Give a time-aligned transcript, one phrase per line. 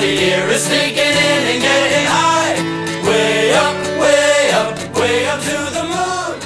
[0.00, 2.56] Everybody here is sneaking in and getting high.
[3.06, 6.40] Way up, way up, way up to the moon.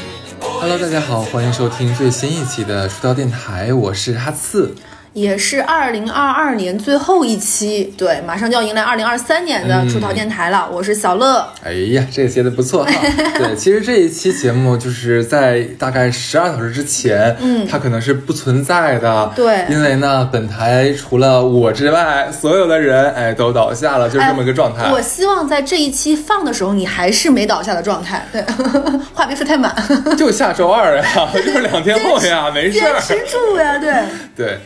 [0.61, 4.75] Hello，大家好，欢迎收听最新一期的出道电台，我是哈刺。
[5.15, 10.69] 也是二零二二年最后一期，对，马上就要迎来二零二三年的出逃电台了。
[10.73, 12.91] 我是小乐，哎呀，这个接的不错哈。
[13.39, 24.91] 对，其实这一期节目就是在大概十二小时之前，嗯，它可能是不存在的，对，因为呢，本台除了我之外，所有的人哎都倒下了，就是这么一个状态。
[24.91, 28.27] 我希望在这一期放的时候，你还是没倒下的状态。
[28.33, 28.43] 对，
[29.15, 29.73] 话别说太满。
[30.19, 33.95] 就下周二呀，就是两天后呀，没事儿，坚持住呀，对
[34.35, 34.59] 对。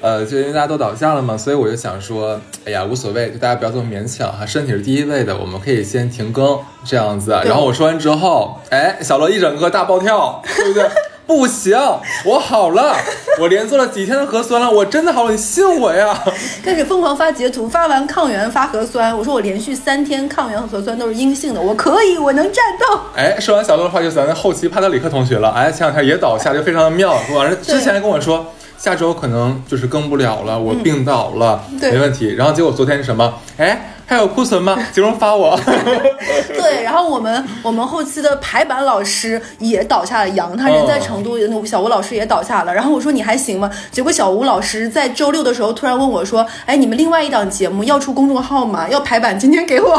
[0.00, 7.30] 呃，就因为大家都倒下了嘛，所以我就想说，哎呀，无所谓，就大家不要这么勉强哈，身体是第一位的，我们可以先停更这样子。
[7.44, 10.84] 然后我说完之后，哎，小乐一整个大暴跳，对不对？
[11.26, 11.76] 不行，
[12.24, 12.94] 我好了，
[13.40, 16.16] 我连做了几天的核酸了，我真的好了，你信我呀！
[16.62, 23.00] 开始疯狂发截图，发完抗原发核酸，我说我连续三天抗原和核酸都是阴性的，我可以，我能战斗。
[23.16, 27.18] 哎，说完小乐的话，就咱后期帕特里克同学了，哎，前两天也倒下，就非常的妙。
[27.34, 28.46] 完了之前还跟我说。
[28.78, 32.34] 下周可能就是更不了了，我病倒了，没问题。
[32.34, 33.34] 然后结果昨天是什么？
[33.56, 33.92] 哎。
[34.06, 34.78] 还有库存吗？
[34.94, 35.58] 集中发我。
[36.54, 42.72] 对，然后我们我们后期的排版老师也倒下了杨，他人在成都，那小吴老师也倒下了。
[42.72, 43.70] 然后我说你还行吗？
[43.90, 48.88] 结果小吴老师在周六的时候突然问我说：“哎，你们另外一档节目要出公众号吗？
[48.88, 49.96] 要排版，今天给我。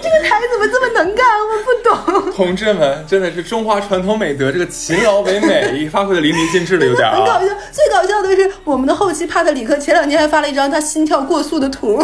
[0.00, 1.26] 这个台怎么这么能干？
[1.38, 2.32] 我不懂。
[2.32, 7.10] 同志们，真的是中华传统美德，这个勤劳为美发挥的淋漓尽致了，有点。
[7.10, 7.46] 很搞笑。
[7.70, 12.02] 最搞笑的是我们的后期帕特里克前两天还发了一张他心跳过速的图。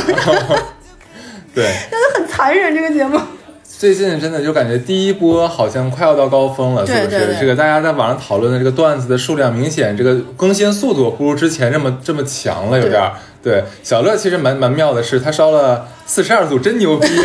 [1.54, 3.18] 对， 真的很残忍这个节目。
[3.66, 7.36] 最近真的就感觉第一波好像快要到高峰了，是不是？
[7.40, 13.02] 这个大家在网上讨论的这个段子的数量明显，这个更新速度不如之前这么这么强了，有点。
[13.42, 17.08] 对，小乐其实蛮蛮妙的是，他烧了四十二度，真牛逼。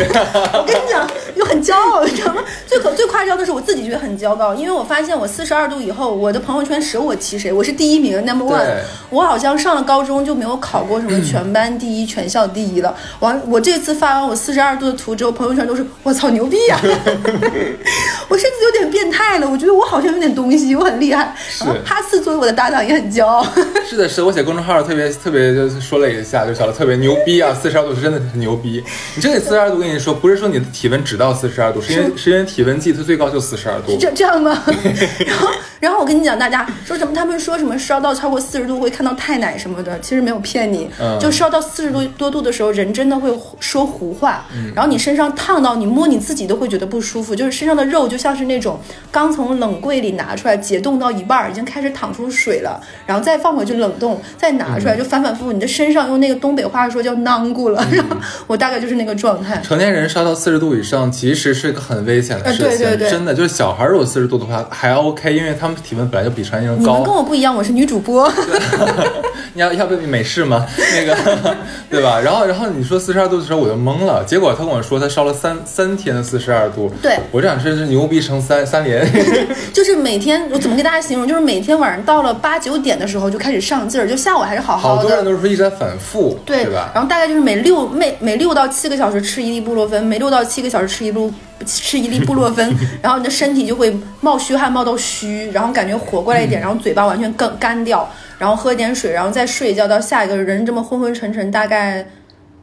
[0.52, 2.42] 我跟你讲，又很骄傲，你知道吗？
[2.66, 8.64] 最可最夸张的是，我自己觉得很骄傲，因为我发现我四十二度以后，我的朋友圈舍我其谁，我是第一名，number one。
[9.08, 12.94] 我好像上了高中就没有考过什么全班第一、全校第一了。
[13.20, 16.78] 完，我这次发完我四十二度的图之后，朋友圈都是我操牛逼呀！
[18.28, 21.34] 我甚至有点变态了，我觉得我好像有点东西，我很厉害。
[21.48, 21.64] 是。
[21.84, 23.44] 哈斯作为我的搭档也很骄傲。
[23.88, 26.10] 是的，是我写公众号特别特别就是说了。
[26.10, 27.54] 一下就晓得特别牛逼啊！
[27.54, 28.69] 四十二度是真的是牛逼。
[28.78, 33.96] 你这里四十二度，跟你说不是说你的体温只到四十二度，是因为是因为体温计它最高就四十二度。
[33.98, 34.62] 这这样吗？
[35.26, 35.48] 然后
[35.80, 37.14] 然后我跟你讲，大家说什么？
[37.14, 40.90] 他们说什么烧到超过四十度会看到太奶什么的，其实没有骗你。
[41.18, 44.44] 就烧到四十多多度的时候，人真的会说胡话。
[44.74, 48.78] 然后你身上烫到，你摸你自己都会觉得不舒服，就是身上的肉就像是那种
[49.10, 56.00] 刚从冷柜里拿出来解冻到一半，已经开始淌出水了，然后再放回去冷冻，再拿出来就反反复复，你的身上。
[56.10, 58.16] 用那个东北话说叫囊咕了， 然后
[58.46, 59.60] 我大概就是那个状态。
[59.64, 62.68] 成年人烧到四十度以上，其实是个很危险的事情。
[62.68, 66.92] 对对对，真的就是小孩如果四十度的话还 OK，因为他们体温本来就比成年人高。
[66.92, 68.30] 你们跟我不一样，我是女主播。
[69.52, 70.64] 你要要不美式吗？
[70.94, 71.56] 那个
[71.90, 72.20] 对吧？
[72.20, 76.90] 然后然后你说四十二度的时候我就懵了，结果他跟我说他烧了三三天的四十二度。
[77.02, 79.04] 对，我这样真是牛逼成三三连。
[79.74, 81.26] 就是每天我怎么给大家形容？
[81.26, 85.02] 就是每天晚上到了八九点的时候就开始上劲儿，就下午还是好好的。
[85.02, 85.90] 好多人都是说一直在反。
[85.90, 86.92] 反复对吧？
[86.94, 91.32] 然后大概就是每六每每六到七个小时吃一粒布洛芬，每六到七个小时吃一粒
[91.66, 102.06] 吃一粒布洛芬， 然后你的身体就会冒虚汗，冒到虚，然后感觉活过来一点，然后嘴巴完全干干掉，然后喝点水，然后再睡一觉，到下一个人这么昏昏沉沉，大概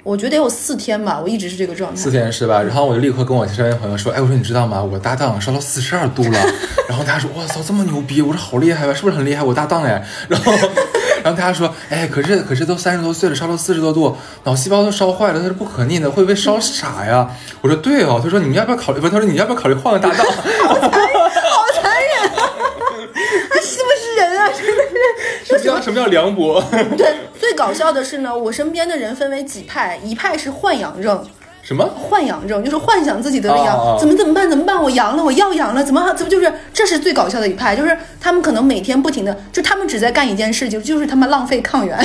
[0.04, 2.02] 我觉得有四天吧，我一直是这个状态。
[2.02, 2.62] 四天是吧？
[2.64, 4.82] 然后我就立刻跟我身边朋友说，哎，我说你知道吗？
[4.82, 6.40] 我搭档烧到四十二度了。
[6.88, 8.22] 然后他说，哇操，这么牛逼！
[8.22, 8.94] 我说好厉害吧？
[8.94, 9.44] 是不是很厉害？
[9.44, 10.54] 我搭档哎，然后。
[11.28, 14.16] 然后大家说，哎，可是可是都三十多岁了，烧到四十多度，
[14.46, 17.30] 脑细胞都烧坏了，它是不可逆的，会不会烧傻呀？
[17.60, 18.22] 我说对哦。
[18.24, 19.02] 他说你们要不要考虑？
[19.02, 20.26] 不，他说你要不要考虑换个搭档？
[20.26, 22.32] 好残忍，好残忍！
[23.50, 24.48] 他是不是人啊？
[24.48, 25.44] 真的是。
[25.44, 26.64] 什么叫什么叫凉薄？
[26.98, 31.28] 对，最搞笑的是呢，我身边的人分为几派，一派是患阳症。
[31.68, 32.64] 什么幻阳症？
[32.64, 34.50] 就是幻想自己得了阳，怎么怎么办？
[34.50, 34.82] 怎么办？
[34.82, 36.50] 我阳了，我要阳了，怎么 怎么就是？
[36.74, 41.98] 这是最搞笑的一派，就是他们可能每天不停的，就他们只在干一件事情，就是他们浪费抗原。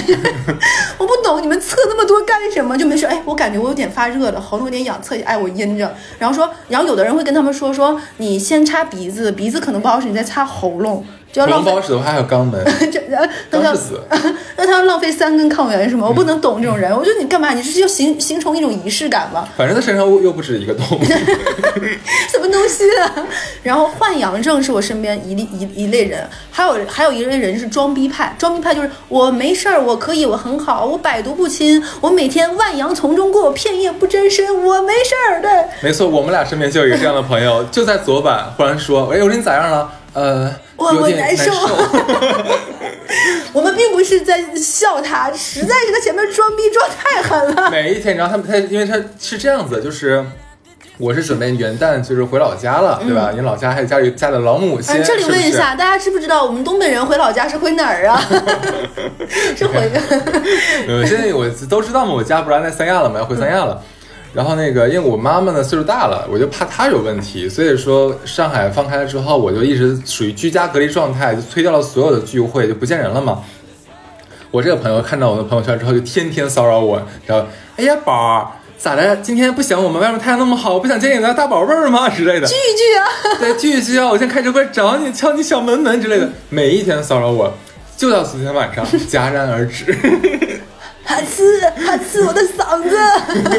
[0.99, 2.77] 我不懂你们测那么多干什么？
[2.77, 3.07] 就没事。
[3.07, 5.27] 哎，我感觉我有点发热了，喉咙有点痒，测一下。
[5.27, 5.95] 哎，我阴着。
[6.19, 11.07] 然后说，然后有的人会跟他们说说，你先擦鼻子，鼻子可能不好使，你再擦喉咙。
[11.33, 12.63] 就要浪费恐龙包，石头还有肛门，
[12.93, 14.01] 这呃那他肛是死。
[14.57, 16.07] 那他要浪费三根抗原是吗？
[16.07, 16.95] 我不能懂这种人。
[16.95, 17.55] 我觉得你干嘛？
[17.55, 19.49] 你这是要形形成一种仪式感吗？
[19.57, 20.85] 反正他身上又不止一个洞。
[22.31, 23.27] 什么东西啊？
[23.63, 28.37] 然后换阳症是我身边一类一一类人，还有还有一类人是装逼派。
[28.39, 35.41] 装逼派就是我没事儿，我可以，我很好，我百毒不侵，我每天万阳丛中过，片叶不沾身，我没事儿。
[35.41, 35.51] 对，
[35.81, 39.91] 没错，我们俩身边就有一个这样的朋友，就在昨晚忽然说：“哎，我说你咋样了？
[40.15, 41.53] 呃，我我难难受
[43.53, 47.71] 我们并不是在笑他，实在是他前面装逼装太狠了。
[47.71, 50.25] 每一天，然后他们他因为他是这样子，就是
[50.99, 53.31] 我是准备元旦就是回老家了，对吧？
[53.33, 54.95] 因为老家还有家里家里的老母亲。
[54.95, 58.21] 嗯，这里问一是是下，大家知不知道我们东北人回老家是回哪儿啊？
[59.57, 59.91] 是回
[60.89, 63.83] 呃，现在我都知道嘛，我家不是在三亚了嘛，要回三亚了。
[64.35, 73.43] 然后那个，因为我妈妈呢岁数大了，我就怕她有问题，所以说上海放开了之后，我就一直属于居家隔离状态，就推掉了所有的聚会，就不见人了嘛。
[74.51, 77.47] 我这个朋友看到我的朋友圈之后，就天天骚扰我，然后
[77.77, 78.47] 哎呀宝儿
[78.79, 79.17] 咋的？
[79.17, 82.47] 今天不想我们外面太阳那么好，不想见你的大宝贝儿吗之类的。
[82.47, 83.07] 聚一聚啊！
[83.39, 84.09] 对， 聚一聚啊！
[84.09, 87.53] 我先开车过来找你，敲你小门门之类的，每一天骚扰我，
[87.97, 89.97] 就到昨天晚上戛然而止。
[91.05, 92.97] 还吃还吃我的嗓子。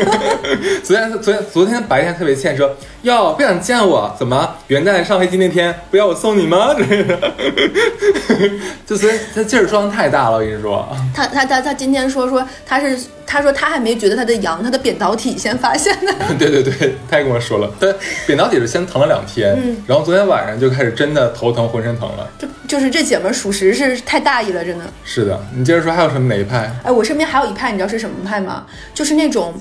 [0.84, 6.74] 昨天昨天昨天白天特别欠说，哟不想见我，怎么元旦上飞机那天不要我送你吗？
[6.76, 7.20] 之类的，
[8.88, 10.88] 就昨天他劲儿装太大了，我跟你说。
[11.14, 12.98] 他他他他今天说说他是
[13.28, 16.14] 他说他还没觉得他的阳，他的扁桃体先发现的。
[16.40, 17.94] 对对对，他也跟我说了，他
[18.26, 19.54] 扁桃体是先疼了两天，
[19.86, 22.26] 然后昨天晚上就开始真的头疼，浑身疼了。
[22.40, 24.86] 就就是这姐们儿属实是太大意了，真的。
[25.04, 26.74] 是的，你接着说还有什么哪一派？
[26.84, 28.66] 哎，我身边还有一派，你知道是什么派吗？
[28.94, 29.54] 就是那种，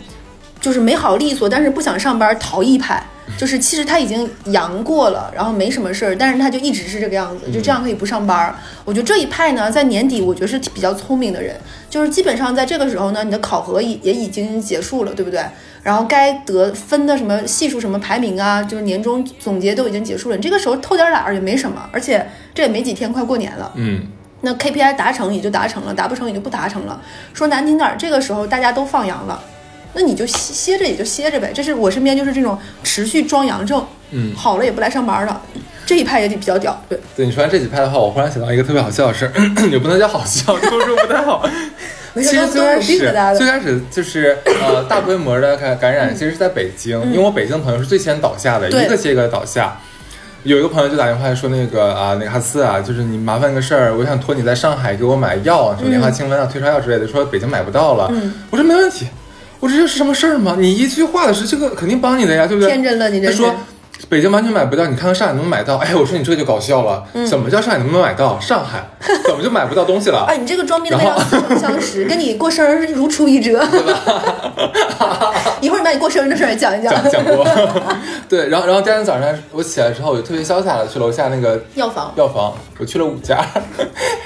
[0.62, 3.04] 就是没好利索，但是不想上班逃逸派。
[3.38, 8.54] 就是其实他已经阳过了，然后没什么事儿，但是他就一直是这个样子，就这样可以不上班儿。
[8.84, 11.56] 我觉得这一派呢，在年底我觉得是比较聪明的人，
[11.88, 15.40] 就是基本上在这个时候呢，你的考核也也已经结束了，对不对？
[15.82, 23.72] 然后该得分的什么系数、什么排名啊，就是年终总结都已经结束了，你这个时候偷点懒儿也没什么，而且这也没几天，快过年了。
[23.76, 24.04] 嗯，
[24.42, 27.00] 那 KPI 达成也就达成了，达不成也就不达成了。
[27.32, 29.42] 说难听点儿，这个时候大家都放羊了，
[29.94, 31.52] 那你就歇歇着也就歇着呗。
[31.54, 35.40] 这是我身边就是这种持续装阳症，嗯好了也不来上班了，
[35.84, 36.80] 这一派也比较屌。
[36.88, 39.32] 对，对你说完这几派的话，我忽然想到一个特别好笑的事儿，
[39.70, 41.48] 也不能叫好笑，这么说不太好。
[42.14, 42.98] 其实最开始
[43.38, 49.78] 最开始就是呃大规模的感感染，其实是在北京，因为我北京的朋友是最先倒下的，一个接一个倒下。
[50.42, 58.08] 有一个朋友就打电话说那个啊，那个哈斯啊，就是你麻烦个事儿，我想托你在上海给我买药，什么莲花清瘟啊、退烧药之类的，说北京买不到了。
[58.12, 59.06] 嗯我说没问题，
[59.62, 60.56] 我说这是什么事儿吗？
[60.58, 62.68] 你一句话的事，这个肯定帮你的呀，对不对？
[62.68, 63.54] 天真了你这他说。
[64.08, 65.76] 北京完全买不到，你看看上海能不能买到？
[65.76, 68.38] 哎，我说你这就搞笑了，怎么叫上海能不能买到？
[68.40, 68.84] 上海
[69.24, 70.24] 怎么就买不到东西了？
[70.28, 73.62] 哎，你这个装逼的非然后常似曾相识，跟你过生日如出一辙。
[75.62, 76.92] 一会儿你把你过生日的事儿也讲一讲。
[76.92, 77.46] 讲讲过，
[78.28, 83.38] 对，然后然后第二天早上我起来之后，我就特别潇洒的去楼下那个药房药房，我去了五家，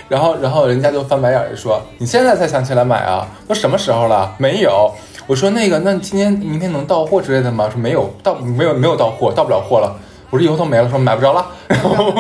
[0.08, 3.28] 然后然后人家就翻白眼儿说：“你现在才想起来买啊？
[3.46, 4.32] 都什么时候了？
[4.38, 4.90] 没有。”
[5.26, 9.96] 我说：“那个，那今天明天能到货之类的吗？”说没有到，没有没有到货，到不了货了。
[10.30, 11.46] 我说以后都没了，说买不着了。
[11.68, 12.12] 然 后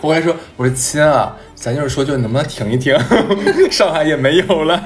[0.00, 2.94] 我还说：“我说亲啊，咱就是说，就能不能停一停？
[3.70, 4.78] 上海也没有了。”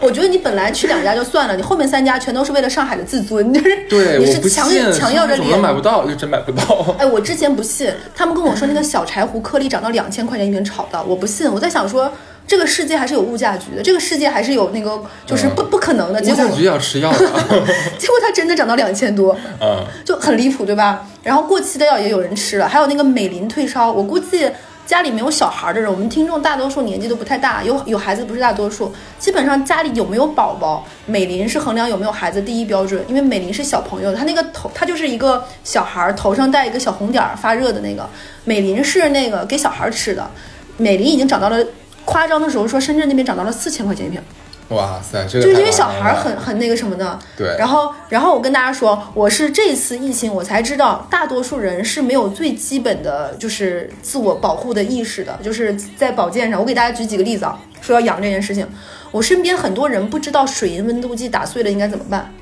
[0.00, 6.04] 我觉得你本来去两家就算了，你后面三家全都是为了上海的自尊，就是对，你是强信，强要着怎么能买不到？
[6.06, 6.94] 就真买不到。
[6.98, 11.52] 哎，我之前不信，他们跟我说那个小柴胡颗粒涨到两千块钱一瓶炒的，我不信。
[11.52, 12.10] 我在想说，
[12.52, 16.20] 这个世界还是有物价局的，这个世界还是有那个就是不、不可能的。
[16.20, 17.18] 结果物价局要吃药的。
[17.98, 21.06] 结果它真的涨到两千多，嗯，就很离谱，对吧？
[21.22, 24.50] 然后过期的药也有人吃了，还有那个美林退烧，我估计。
[24.84, 28.92] 家里没有小孩的人，我们听众大多数年纪都不太大，有有孩子不是大多数。
[29.18, 38.06] 基本上家里有没有宝宝，美林是衡量有没有孩子第一标准，因为美林是小朋友，他那个头，他就是一个小孩儿头上戴一个小红点儿发热的那个，
[38.44, 40.30] 美林是那个给小孩儿吃的，
[40.76, 41.64] 美林已经涨到了
[42.04, 44.20] 夸张的时候说深圳那边涨到了四千块钱一瓶。
[44.68, 56.58] 哇塞，这个就是因为小孩很很那个什么的，对然后，然后我跟大家说，我是这次疫情我才知道，大多数人是没有最基本的就是自我保护的意识的，就是在保健上。
[56.58, 58.66] 我给大家举几个例子啊，说要养这件事情，
[59.10, 62.32] 我身边很多人不知道水银温度计打碎了应该怎么办，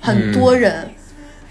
[0.00, 0.88] 很多人，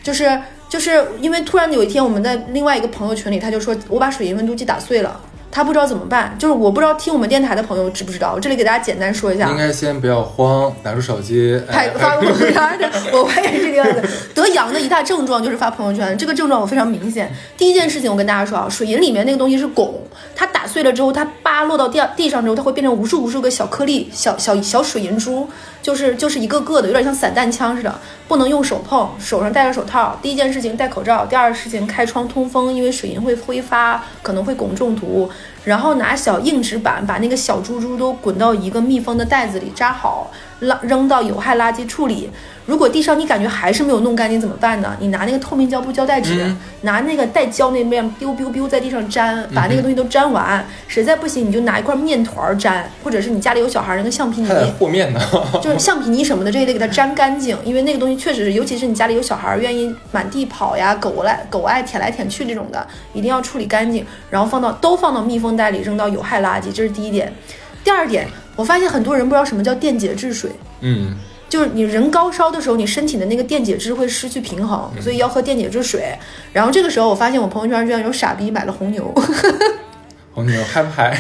[0.02, 0.40] 就是
[0.70, 5.20] 就是因为突然有一天我们在另外一个朋友群里，他就说我把水银温度计打碎了。
[5.52, 9.50] 他不知道怎么办，就是我不知道听我们电台的朋友知不知道，我这里给大家简单说一下。
[9.50, 14.02] 应该先不要慌，拿出手机，拍哎 发朋友圈的， 我发现是这个样子。
[14.34, 17.32] 得阳的一大症状就是发朋友圈，这个症状我非常明显。
[17.58, 19.90] 第一件事情我跟大家说啊，水银里面那个东西是汞，
[20.36, 25.48] 它打碎了之后，它扒落到地地上之后，它会变成无数无数个小颗粒、小小小水银珠，
[25.82, 27.94] 就是就是一个个的，有点像散弹枪似的，
[28.28, 30.18] 不能用手碰，手上戴着手套。
[30.22, 35.30] 第一件事情戴口罩，第二事情开窗通风，因为水银会挥发，可能会汞中毒。
[35.64, 42.32] 然后拿小硬纸板把那个小珠珠都滚到一个密封的袋子里扎好，扔扔到有害垃圾处理。
[42.72, 44.96] 如果地上你感觉还是没有弄干净怎么办呢？
[44.98, 46.50] 你拿那个透明胶布胶带纸，
[46.84, 50.66] 拿那个带胶那面 biu biu biu 在地上粘，把那个东西都粘完。
[50.88, 54.48] 实在不行，你就拿一块面团粘，或者是你家里有小孩那个橡皮泥
[54.80, 55.20] 和面呢。
[55.62, 67.34] 就是橡皮泥什么的，这也得给它粘干净，因为那个东西确实是，尤其是你家里有小孩愿意满地跑呀，狗来狗爱舔来舔去这种的，一定要处理干净，然后放到都放到密封袋里，扔到有害垃圾，这是第一点。
[67.84, 68.26] 第二点，
[68.56, 70.50] 我发现很多人不知道什么叫电解质水。
[70.80, 71.14] 嗯，
[71.52, 76.18] 就是你人高烧的时候，你身体的那个电解质会失去平衡，所以要喝电解质水。
[76.54, 79.14] 然后这个时候，我发现我朋友圈居然有傻逼买了红牛，
[80.34, 81.14] 红牛嗨不嗨？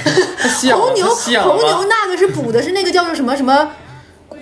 [0.73, 1.05] 红牛
[1.43, 3.71] 红牛那个是补的是那个叫做什么什么，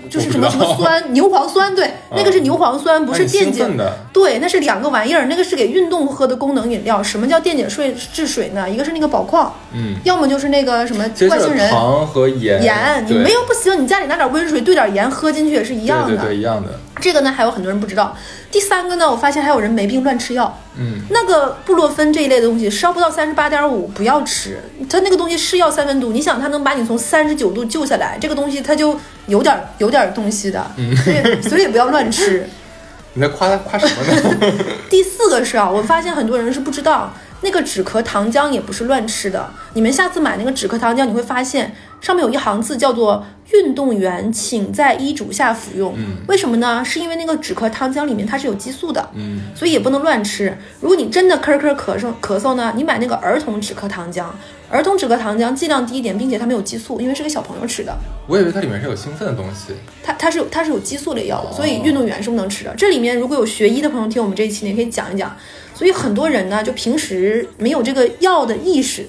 [0.10, 3.66] 就是什么什么酸牛磺酸，对，那个是牛磺酸，不是电解。
[4.12, 7.02] 对，那是两个玩意儿，那个是给运动喝的功能饮料。
[7.02, 8.70] 什么叫电解水制水呢？
[8.70, 16.08] 一个是那个宝矿，嗯，要么就是那个什么外星人糖和盐，盐，你没有不行，你家里拿点温水兑点盐喝进去也是一样的。
[16.08, 16.70] 对对对，一样的。
[17.00, 18.16] 这个呢，还有很多人不知道。
[18.52, 20.60] 第三个呢，我发现还有人没病乱吃药。
[20.78, 24.60] 嗯，那个布洛芬这一类的东西，烧不到三十八点五不要吃。
[24.90, 28.98] 它那个东西是药三分毒，你想它能把你从三十九度救下来，这个东西它就
[29.30, 30.66] 有点有点东西的，
[31.04, 32.46] 所以所以也不要乱吃。
[33.14, 34.04] 你在夸他夸什么
[34.48, 34.54] 呢？
[34.90, 39.50] 第四个是啊，我发现很多人是不知道，那个止咳糖浆也不是乱吃的。
[39.74, 45.96] 你们下次买那个止咳糖浆，你会发现上面有一行字叫做“运动员请在医嘱下服用”。
[46.28, 46.86] 为什么呢？
[46.86, 50.56] 是因为那个止咳糖浆里面它是有激素的，嗯，所以也不能乱吃。
[50.80, 54.26] 如果你真的咳咳咳嗽咳嗽呢，你买那个儿童止咳糖浆。
[54.70, 57.98] 儿童止咳糖浆剂量低一点，并且它没有激素，因为是给小朋友吃的。
[58.28, 59.74] 我以为它里面是有兴奋的东西。
[60.04, 62.74] 它它是有它是有激素类药的，所以运动员是不能吃的。
[62.76, 65.36] 这里面如果有学医的朋友听我们这一期，你也可以讲一讲。
[65.74, 69.08] 所以很多人呢，就平时没有这个药的意识，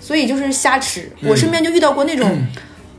[0.00, 1.10] 所以就是瞎吃。
[1.22, 2.38] 我身边就遇到过那种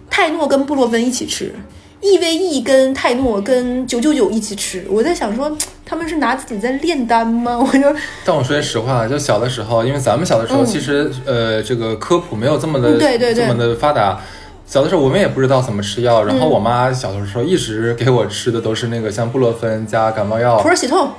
[0.09, 1.53] 泰诺跟布洛芬一起吃
[2.01, 4.85] ，EVE 跟泰诺跟九九九一起吃。
[4.89, 5.51] 我在想说，
[5.85, 7.57] 他们是拿自己在炼丹吗？
[7.59, 7.81] 我就
[8.25, 14.19] 但我说句实话，就小的时候，因为咱们小的时候，嗯其实呃，这个科普没有这么的、嗯对对对这么的发达。
[14.65, 21.09] 小的时候我们也不知道怎么吃药，然嗯后我妈小的时候一直给我吃的都是那个像布洛芬加感冒药普，洱喜痛，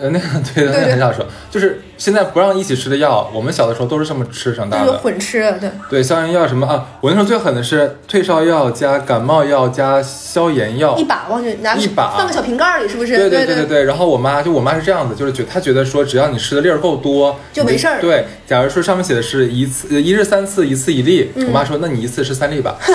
[0.00, 0.24] 呃，那个
[0.54, 4.98] 对的，那个很小的时候，就是现在不让一起吃的药，我们小的时候都是这么吃长就是大的。
[4.98, 5.70] 混吃，对。
[5.90, 6.86] 对，消炎药什么啊？
[7.00, 13.16] 我那时候最狠的是退烧药加感冒药加消炎药一，把往去拿一把放个小瓶盖里，是不是？
[13.16, 13.84] 对对对对对。
[13.84, 22.76] 然后我妈就我妈是这样子，就是觉她觉得说，只要你吃的粒儿够多就没事儿对，假如说上面写的是一次呃一日三次，一次一粒，嗯我妈说那你一次吃三粒吧。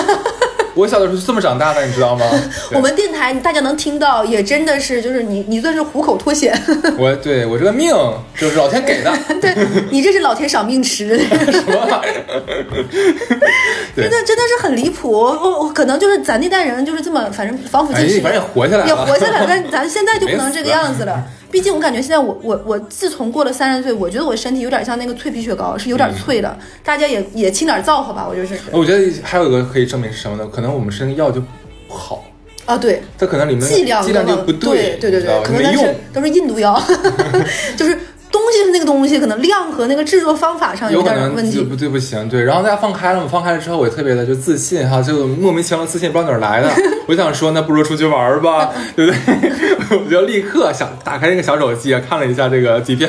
[0.74, 2.24] 我小的时候是这么长大的，你知道吗？
[2.74, 6.52] 我们电台大家能听到，也真的是，就是你，你算是虎口脱险，
[6.98, 7.94] 我对我这个命
[8.38, 9.54] 就是老天给的， 对
[9.90, 12.04] 你这是老天赏命吃的，什么玩意儿？
[13.96, 15.10] 真的真的是很离谱。
[15.10, 19.46] 我我我可能就是咱那代人就是这么，反正防腐剂吃的，哎反正也活下来了也活下来了。
[19.48, 21.22] 但咱现在就不能这个样子了。
[21.54, 26.58] 毕竟我感觉现在我我我自从过了三十岁，我觉得我身体有点像那个脆皮雪糕，是有点脆的。
[26.82, 28.58] 大家也也轻点造化吧，我就是。
[28.72, 30.44] 我觉得还有一个可以证明是什么呢？
[30.52, 31.40] 可能我们吃那个药就
[31.86, 32.24] 不好，
[32.64, 35.94] 啊，对，它可能里面剂量剂量就不对对对你知道对，可能它是。
[36.12, 36.82] 都是印度药，
[37.78, 37.96] 就是
[38.34, 41.62] 东西是那个东西，可能量和那个制作方法上有点问题。
[41.62, 46.68] 不对不行，对，然后大家放开了嘛，放开了之后我也特别的就自信哈，就莫名其妙的自信，不知道哪儿来的。
[47.06, 49.94] 我想说，那不如出去玩儿吧，对不对？
[50.04, 53.08] 我就立刻想打开那个小手机啊，看了一下这个机票。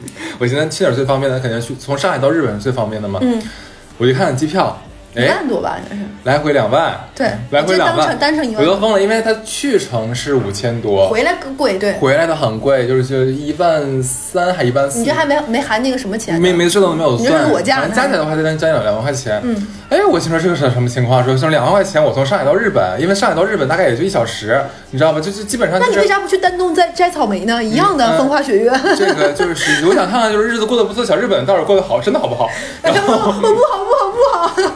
[0.38, 1.40] 我现在去哪儿最方便的？
[1.40, 3.18] 肯定去从上海到日本是最方便的嘛。
[3.22, 3.40] 嗯，
[3.96, 4.80] 我就看机票，
[5.14, 6.02] 一哎，万多吧，应该是。
[6.24, 11.92] 来回两万，对，来回两万我记得单程，单程一万，我都疯了，因为它去程是五千多，回来更贵，对。
[11.94, 14.98] 回来的很贵，就是就一万三还一万四。
[14.98, 16.38] 你这还没没含那个什么钱？
[16.38, 19.40] 没没这都没有算，反正加起来的话，再加两两万块钱。
[19.42, 21.24] 嗯，哎，我心说这个是什么情况？
[21.24, 24.60] 说说两万块钱，我从上海到日本，因为上海到日本大概也就一小时，
[24.90, 25.20] 你知道吧？
[25.20, 27.64] 就就基本上就是那你为啥不去丹东摘摘草莓呢？
[27.64, 28.70] 一样的嗯风花雪月。
[28.98, 32.50] 这个就是我想看看，就是日子过得不错，小日本到底过得好，真的好不好？
[32.82, 34.72] 然后我不好不好不好，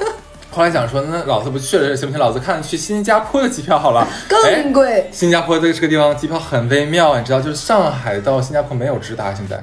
[0.55, 2.21] 后来想说，那老子不去了行不行？
[2.21, 4.07] 老子看去新加坡的机票好了。
[4.45, 5.09] 哎更贵。
[5.11, 9.59] 新加坡这个这个地方机票很微妙，你知道，就是上海到新加坡没有直达，现在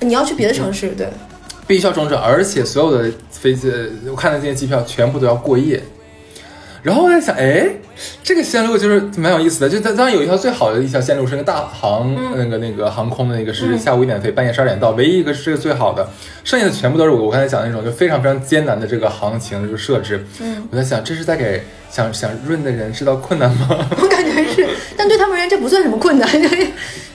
[0.00, 1.08] 你要去别的城市，对，
[1.66, 5.82] 必须要中转，而且所有的飞机，呃我看的这些机票全部都要过夜。
[6.82, 7.68] 然后我在想，哎，
[8.22, 9.68] 这个线路就是蛮有意思的。
[9.68, 16.08] 就当当然有一条最好的一条线路是那个大航、那个那个航空的那个是下午一点飞，半夜十二点到，唯一一个是这个最好的，
[16.44, 20.24] 剩下的全部都是我我刚才讲的那种就非常非常艰难的这个行情这个设置。
[20.40, 23.68] 嗯，我在想，这是在给想想润的人制造困难吗？
[24.00, 26.28] 我感觉是，但对他们而言这不算什么困难，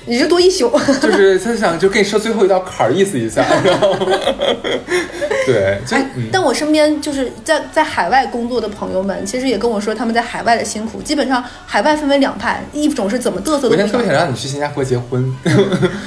[0.05, 0.69] 你就多一宿。
[1.01, 3.95] 就是他想就给你设最后一道坎儿，意思一下， 然后
[5.45, 11.01] 对，就哎嗯，但我身边就是在在海外工作的朋友们，其实也跟我说他们在海外的辛苦。
[11.01, 15.33] 基本上海外分为两派，一种是怎么嘚瑟都不我现在特别想想，让你去新加坡结婚，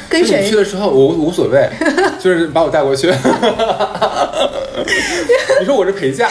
[0.09, 0.57] 跟谁你去？
[0.57, 1.69] 的时候我无所谓，
[2.19, 3.13] 就是把我带过去。
[5.61, 6.29] 你说我是陪嫁，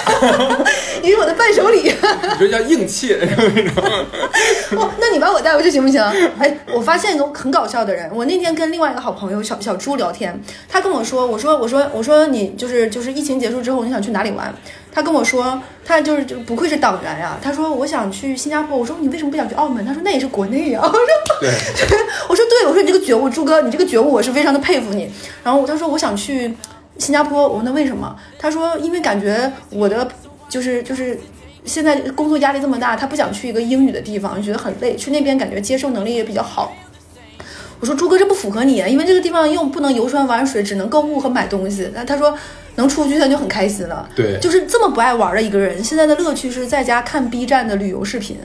[1.02, 1.82] 你是我的伴手礼。
[1.84, 3.14] 你说叫硬气，
[4.76, 6.02] 哦，那你把我带回去行不行？
[6.40, 8.12] 哎，我发现一个很搞笑的人。
[8.14, 14.54] 我那天跟另外一个好朋友小小朱聊天，他跟我说，我说我说我说你就是就是疫情结束之后你想去哪里玩？
[14.92, 18.78] 他跟我说，他就是就不愧是党员呀、他说我想去新加坡。
[18.78, 19.86] 我说你为什么不想去澳门？
[19.86, 21.00] 他说那也是国内呀、我 说
[21.40, 21.50] 对，
[22.30, 25.10] 我说对，我说你这个觉悟，朱哥，你这个觉悟我是非常的佩服你。
[25.44, 26.54] 然后他说我想去
[26.98, 28.16] 新加坡，我问他为什么？
[28.38, 30.08] 他说因为感觉我的
[30.48, 31.20] 就是就是
[31.66, 36.74] 现在工作压力这么大，他不想去一个英语的地方，觉得很累，去那边感觉接受能力也比较好。
[37.80, 41.90] 我说朱哥，这不符合你啊，因为这个地方又不能游山玩水，只能购物和买东西。
[41.94, 42.38] 那他说
[42.76, 44.08] 能出去他就很开心了。
[44.16, 48.38] 对就是这么不爱玩的一个人，现在的乐趣是在家看 B 站的旅游视频。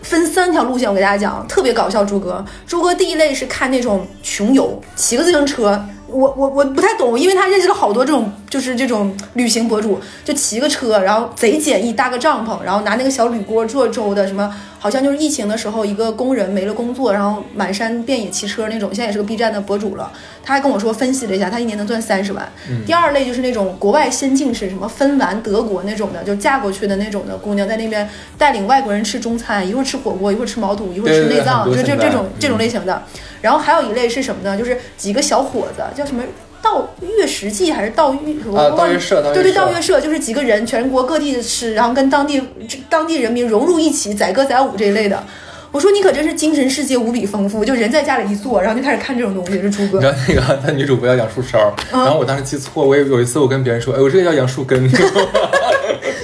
[0.00, 2.04] 分三条路线，我给大家讲，特别搞笑。
[2.04, 5.84] 朱哥，朱哥第一类是看那种穷游，骑个自行车。
[6.10, 20.10] 我我我不太懂，因为他认识了好多这种就是这种旅行博主，就骑个车，然后贼简易，搭个帐篷，然后拿那个小铝锅做粥的，什么好像就是疫情的时候，一个工人没了工作，然后满山遍野骑车那种，现在也是个 B 站的博主了。
[20.48, 22.50] 他还跟我说分析了一下，他一年能赚三十万。
[22.86, 33.02] 第二类就是那种国外先进式，什么芬兰、德国那种的，就嫁过去的那种的姑娘，在那边带领外国人吃中餐，一会儿吃火锅，一会儿吃毛肚，一会儿吃内脏，就很多现在就这种这种嗯类型的。
[33.42, 34.56] 然后还有一类是什么呢？
[34.56, 36.22] 就是几个小伙子，叫什么？
[36.62, 38.34] 盗月食记还是盗月？
[38.50, 42.42] 我啊忘盗月社盗月对对，社盗月社就是几个人，全国各地的吃，然后跟当地
[42.88, 45.22] 当地人民融入一起，载歌载舞这一类的。
[45.70, 50.10] 我说你可真是精神世界无比丰富，就人在家里一坐，然后就开始看这种东西，是朱哥你知。
[50.10, 54.90] 道那个他女主播叫杨树梢，嗯然后我当时记错，我有有一次我跟别人说，哎，我这个叫杨树根，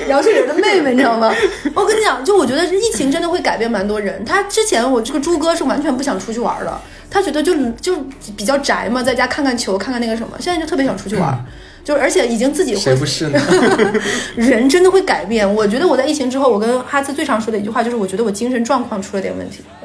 [0.08, 1.34] 杨树根的妹妹，你知道吗？
[1.74, 4.24] 我跟你讲，就我觉得疫情真的会改变蛮多人。
[4.24, 7.96] 他之前我这个朱哥是完全不想出去玩的，他觉得就就
[8.36, 10.36] 比较宅嘛，在家看看球，看看那个什么。
[10.40, 11.44] 现在就特别想出去玩，
[11.84, 13.38] 就是而且已经自己会谁不是呢？
[14.34, 15.54] 人真的会改变。
[15.54, 19.62] 我觉得我在疫情之后，我跟哈斯最常说的一句话就是，我觉得我精神状况出了点问题。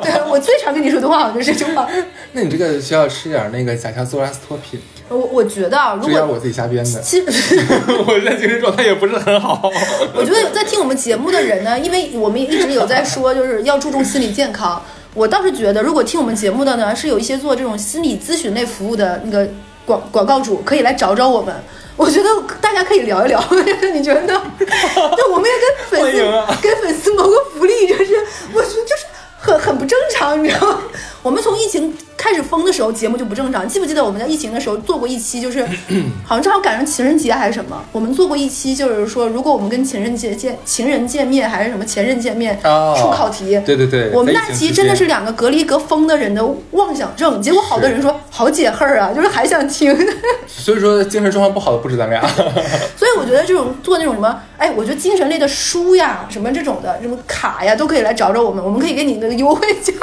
[0.00, 1.88] 对我最常跟你说的话好像就是这句话。
[2.32, 7.00] 那你这个需要吃点那个甲硝唑拉斯托品，我我觉得啊，如果我自己瞎编的。
[7.00, 7.26] 其实。
[8.06, 9.68] 我现在精神状态也不是很好。
[10.14, 14.80] 我觉得在听我们节目的人呢，因为我们一直有在说，就是要注重心理健康。
[15.14, 19.48] 我倒是觉得，如果听我们节目的呢，是有一些做这种心理咨询类服务的那个
[19.90, 21.52] 广广告主，可以来找找我们。
[21.96, 22.28] 我觉得
[22.60, 23.42] 大家可以聊一聊，
[23.92, 24.40] 你觉得呢？
[24.58, 28.14] 就我们也跟粉丝、给粉丝谋个福利，就是
[28.54, 29.04] 我觉得就是
[29.38, 30.78] 很很不正常，你知道吗？
[31.22, 33.66] 我们从疫情开始封的时候，节目就不正常。
[33.66, 35.66] 记不记得我们在疫情的时候做过一期，就是
[36.22, 43.58] 好像正好赶上情人节还是什么，我们做过一期，就是说如果我们跟情人节见情人见面，还是什么前任见面，哦出考题。
[43.64, 49.96] 对对对，我们那期真的是两个隔离隔疯的人的妄想症，结果好多人说好解恨儿啊，就是还想听。
[50.46, 52.20] 所以说精神状况不好的不止咱俩。
[52.98, 59.94] 所以我觉得这种做那种什么，哎，我觉得精神类的书呀，什么这种的，什么卡呀，都可以来找找我们，我们可以给你那个优惠价。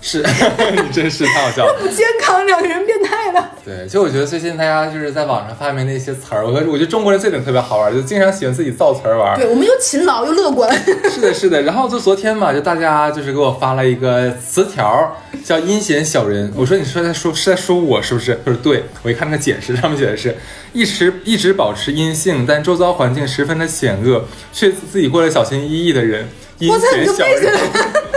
[0.00, 0.18] 是
[0.72, 1.76] 你真是太好笑了。
[1.80, 3.50] 不健康，两个人变态了。
[3.64, 9.36] 对，就我觉得最近大家就是在网上发明的一些词儿，我我觉得中国人这点特别好玩，就经常喜欢自己造词儿玩。
[9.36, 10.70] 对我们又勤劳又乐观。
[11.10, 11.62] 是的，是的。
[11.62, 16.50] 然后就昨天嘛，就大家就是给我发了一个词条，叫阴险小人。
[16.56, 18.38] 我说你说在说是在说我是不是？
[18.44, 18.84] 他说对。
[19.02, 20.34] 我一看那个解释，上面写的是
[20.72, 27.52] 一直一直保持阴性，但周遭环境十分的险恶，却自己过得小心翼翼的人，阴险小人。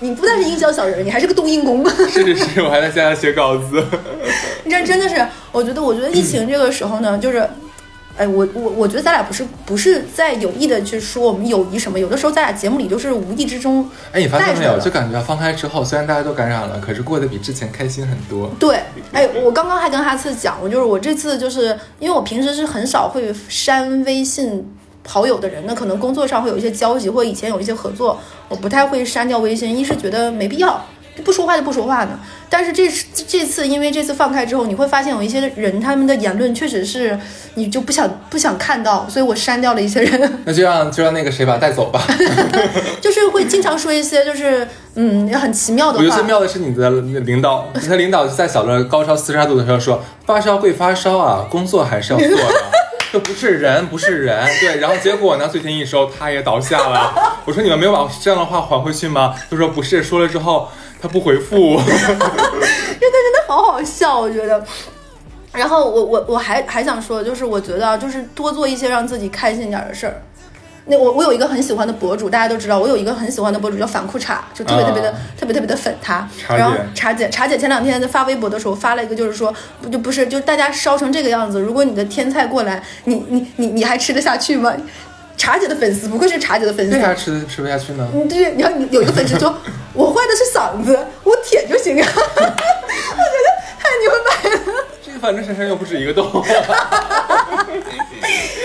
[0.00, 0.08] 来。
[0.08, 1.88] 你不但是营销小人，你还是个冬阴功。
[2.08, 3.84] 是是是，我还在现在写稿子。
[4.68, 7.48] 这真的是，我觉得，我觉得疫情这个时候呢，就是，
[8.16, 14.78] 哎，我我我觉得咱俩不是不是在有意的去说我们友谊什么，有的时候咱俩节目里就是无意之中哎，你发现没有？
[14.78, 18.52] 就感觉放开之后，虽然大家都感染了，可是过得比之前开心很多。
[18.58, 18.80] 对，
[19.12, 24.66] 哎，我刚刚还跟哈次讲，我就是我这次就是因为我平时是很少会删微信
[25.06, 29.76] 好友的人，那可能工作上会有一些交集，或者以前有一些合作，我不太会删掉微信。
[29.76, 30.84] 一是觉得没必要，
[31.24, 32.18] 不说话就不说话呢。
[32.48, 37.18] 但是这次这次因为这次放开之后，你会发现有一些人他们的言论确实是
[37.54, 42.00] 你就不想不想看到，所以我删掉了一些人， 那就让就让那个谁把他带走吧。
[43.00, 46.04] 就是会经常说一些就是嗯很奇妙的话。
[46.04, 52.44] 我觉得最妙的是你的领导，你的领导在小乐高烧四十二度的时候说发烧归发烧啊，工作还是要做的。
[53.20, 54.78] 不是人，不是人，对。
[54.78, 57.40] 然后结果呢，嘴天一收，他也倒下了。
[57.44, 59.34] 我说你们没有把这样的话还回去吗？
[59.50, 60.68] 他说不是，说了之后
[61.00, 61.74] 他不回复。
[61.74, 64.64] 我因为他真的好好笑，我觉得。
[65.52, 70.22] 然后我我我还还想说，就是我觉得就是多做一些让自己开心点的事儿。
[70.88, 76.28] 那我我有一个很喜欢的博主，大家都知道，我有一个很喜欢的博主叫反裤衩，就特别特别的、啊特别特别的粉他。
[76.48, 84.72] 然后茶姐茶姐前两天在发微博的时候发了一个，就是说不就不是就大家烧成这个样子，如果你的天菜过来，你你你你还吃得下去吗？
[85.36, 88.08] 茶姐的粉丝不愧是茶姐的粉丝为，啥吃吃不下去呢？
[88.14, 89.54] 嗯，对，然后有一个粉丝说，
[89.92, 92.08] 我坏的是嗓子，我舔就行啊。
[92.16, 94.84] 我觉得太牛掰了。
[95.04, 96.24] 这个反正身上又不止一个洞。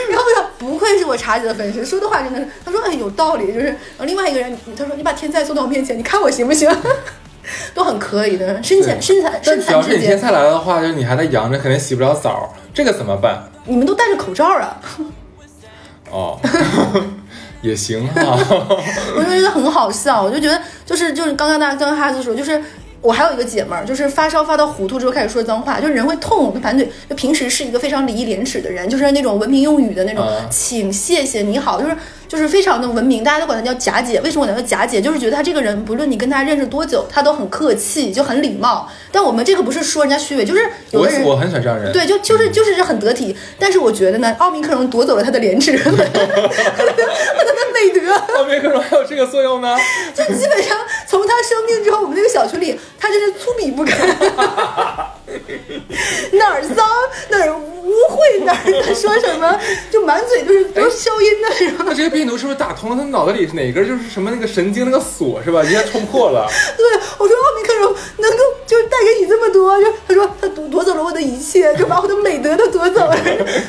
[0.09, 6.69] 然后呢，不愧是我茶姐的粉丝，说的话真的是，他说哎有道理，就是，然后另外一个人，他说你把天菜送到我面前，你看我行不行？
[7.73, 13.49] 都很可以的，身材身材身材之间，要是你天菜来了的话，就是你还在阳着，肯定洗不了澡，这个怎么办？
[13.65, 14.79] 你们都戴着口罩啊，
[16.11, 16.39] 哦，
[17.61, 18.37] 也行哈。
[19.15, 22.61] 我就觉得很好笑，我就觉得就是就是刚刚大家刚刚哈子说，就是
[23.01, 26.87] 我还有一个姐们儿，就是发烧发到糊涂之后开始说脏话，就是人会痛，盘腿。
[27.09, 34.21] 就平时是一个非常礼义廉耻的人，就是那种文明用语的那种，嗯请、谢谢、你好，就是就是非常的文明，大家都管她叫贾姐。
[34.21, 35.01] 为什么我管她叫贾姐？
[35.01, 38.87] 就是觉得她这个人，不论你跟她认识多久，她都很客气，就很礼貌。
[39.11, 40.61] 但我们这个不是说人家虚伪，就是
[40.91, 41.91] 有的人我我很喜欢这样人。
[41.91, 43.35] 对，就就是就是很得体。
[43.57, 45.71] 但是我觉得呢，奥密克戎夺走了她的廉耻
[47.73, 48.13] 美德。
[48.37, 49.75] 奥密克戎还有这个作用呢？
[50.13, 50.77] 就基本上
[51.11, 54.07] 从他生病之后，我们那个小区里，他真是粗鄙不堪，
[56.31, 56.87] 哪儿脏
[57.29, 59.59] 哪儿污秽哪儿他说什么，
[59.91, 61.83] 就满嘴都是都是消音的，是吧？
[61.85, 65.61] 那这个病毒是不是打通了他脑袋里哪根就是什么那个神经那个锁是吧？
[65.67, 66.47] 一下冲破了。
[66.77, 66.85] 对，
[67.17, 73.13] 我说奥密克戎能够就是带给你这么多，就他说他夺夺走了我的一切，就把我的美德都夺走了，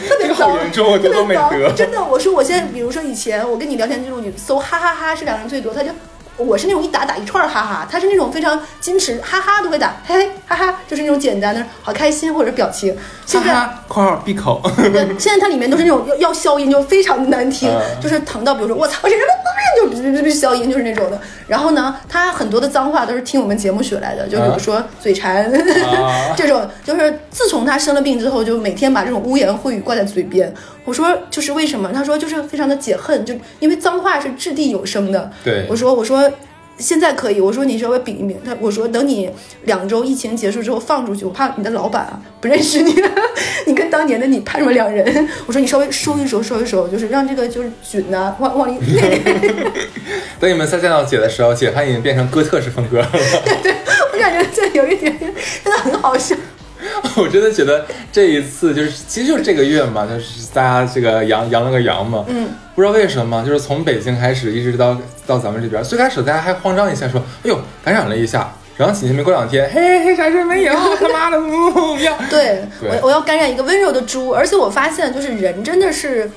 [0.08, 5.90] 特别这个好脏，严重啊特别脏德真的，我说我现在，比如说以前我跟你聊天记录，你搜哈哈哈是两个人最多，他就。
[6.36, 12.96] 我是那种一打打一串儿哈哈，他是那种非常矜持，哈哈都会打，嘿嘿哈哈，就是那种简单的好开心或者表情。
[13.26, 19.20] 现在哈哈（括号闭口）对， 现在它里面都是那种要要消音，就非常难听，嗯就是疼到比如说我操，这人
[19.76, 21.20] 就哔哔哔消音，就是那种的。
[21.46, 30.52] 然后呢，他很多的脏话都是听我们节目学来的，就比如说嘴馋、啊 这种，就是自从他生了病之后，就每天把这种污言秽语挂在嘴边。
[30.84, 31.92] 我说就是为什么？
[31.92, 35.30] 他说就是非常的解恨，就因为脏话是掷地有声的。
[35.44, 36.22] 对我说我说。
[36.78, 39.30] 现在可以，我说你稍微比一比，他我说等你
[39.64, 42.94] 两周疫情结束之后放出去，我怕你的老板啊不认识你，
[43.66, 45.28] 你跟当年的你判什么两人？
[45.46, 48.78] 我说你稍微收一收，收一收，就是让这个就是菌呢、往往里
[50.40, 53.08] 等你们再见到姐的时候，姐她已经变成哥特式风格了。
[53.44, 53.74] 对对
[54.12, 55.32] 我感觉这有一点点
[55.62, 56.34] 真的很好笑。
[57.16, 64.96] 我真的觉得这一次就是，其实就是这个月嘛，就是大家这个阳阳了个阳嘛，嗯，不知道为什么，就是从北京开始一直到
[65.26, 76.30] 到咱们这边，最开始大家还慌张一下，说，哎呦感染了一下，然后紧接着没过两天，嘿嘿啥事没有，他妈的，不要，对对我我要感染一个温柔的猪，而且我发现就是人真的是。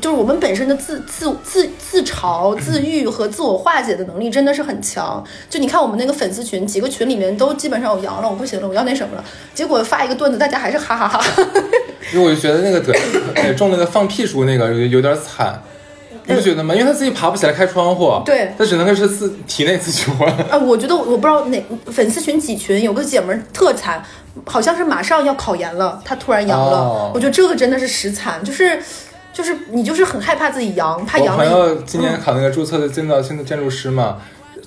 [0.00, 5.22] 就是我们本身的自自自自嘲、 自愈和自我化解的能力真的是很强。
[5.48, 9.24] 就你看我们那个粉丝群，几个群里面都基本上我阳了，我不行了，我要那什么了。
[9.54, 11.20] 结果发一个段子，大家还是哈哈哈
[12.12, 12.92] 因为我就觉得那个得
[13.34, 15.62] 呃中那个放屁叔那个有有点惨。
[16.26, 16.72] 你不觉得吗？
[16.72, 20.36] 因为他自己爬不起来开窗户，对他只能是自体内自救啊。
[20.52, 24.04] 啊，我觉得我我不知道哪粉丝群几群有个姐们儿特惨，
[24.44, 26.76] 好像是马上要考研了，她突然阳了。
[26.76, 28.80] 哦我觉得这个真的是实惨，就是
[29.40, 34.18] 就是你就是很害怕自己阳，怕阳了朋友今年考那个注册的建造性的建筑师嘛，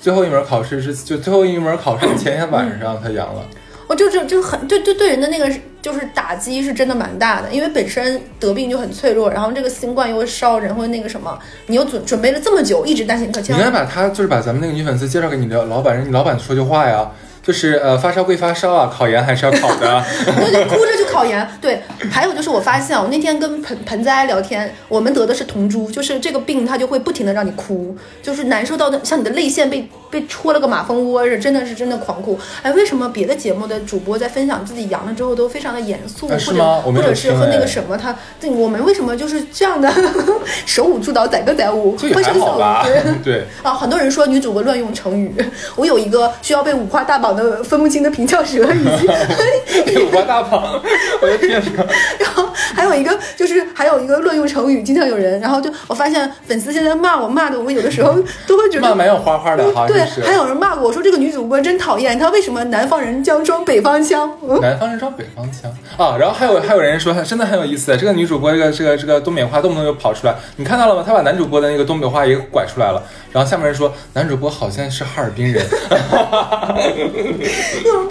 [0.01, 3.45] 最后一门考试是就最后一门考试前一天晚上他阳了。
[3.85, 5.47] 我 就就就很对对对人的那个
[5.79, 17.11] 就是打击是真的蛮大的，因为本身得病就很脆弱，然后这个新冠又会烧人，会那个什么，你又准准备了这么久，一直担心可千万你应该把他就是把咱们那个女粉丝介绍给你的老板，让你老板说句话呀。
[17.43, 20.01] 就是呃发烧归发烧啊，考研还是要考的。
[20.25, 21.45] 对对，哭着去考研。
[21.61, 32.39] 对，还有就是我发现，我那天跟盆盆栽聊天，我们得的是同株，就是这个病它就会不停的让你哭，就是难受到的，像你的泪腺被被戳了个马蜂窝似的，真的是真的狂哭。
[32.61, 39.91] 哎，为什么别的节目的主播在分享自己阳了之后都非常的严肃，或者或者是和那个什么他，对我们为什么就是这样的
[40.65, 43.03] 手舞足蹈，载歌载舞，这也还挥手走好吧对。
[43.21, 45.35] 对，啊，很多人说女主播乱用成语，
[45.75, 50.81] 我有一个需要被五花大绑的分不清的平翘舌，以及 五花大绑，
[51.21, 51.85] 我的天哪！
[52.19, 58.13] 然后还有一个就是还有一个乱用成语，经常有人，然后就我发现粉丝现在骂我骂的，我有的时候
[58.47, 60.03] 都会觉得骂蛮有花花的哈，对。
[60.23, 64.31] 还有人骂过我说这个女主播真讨厌，她为什么南方人将装北方腔？
[64.47, 71.03] 嗯，南方人装北方腔啊，然后还有还有人说真的很有意思，这个女主播这个这个这个东北话动不动就跑出来，你看到了吗？
[71.05, 73.01] 她把男主播的那个东北话也拐出来了，
[73.33, 75.99] 然后下面人说男主播好像是哈尔滨人， 怎么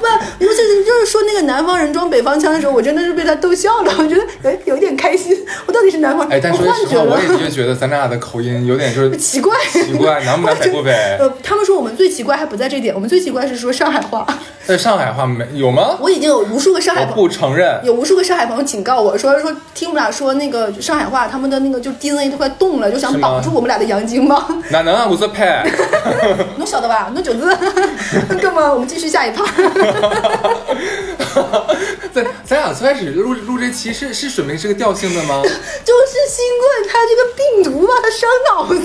[0.03, 0.21] 办？
[0.39, 7.19] 尤其是就是说那个南方人装北方腔的时候，我真的是被他逗笑了，我觉得哎有一点开心，我到底是南方人，哎，但我说实话，我。
[7.23, 10.91] 也的确觉得咱俩的口音有点就是 奇怪，奇怪，南不南北不北。
[11.21, 14.27] 呃，他们说我们最奇怪还不在这点，我们最奇怪是说上海话。
[14.67, 15.97] 在上海话没有吗？
[16.01, 17.81] 我已经有无数个上海不承认。
[17.85, 24.47] 有无数个上海朋友警告我说说听我们俩说那个上海话，他们的那个就 DNA 都快动了，就想是吗绑住我们俩的阳精吗？
[24.71, 25.07] 哪能啊？
[25.11, 25.67] 我说拍。
[26.59, 27.11] 侬晓得吧？
[27.15, 27.41] 侬就是，
[28.41, 29.45] 那么我们继续下一趴。
[32.15, 35.41] 对，咱俩最开始录录这期是是准备这个调性的吗？
[35.43, 38.79] 就是新冠，它这个病毒吧，它伤脑子。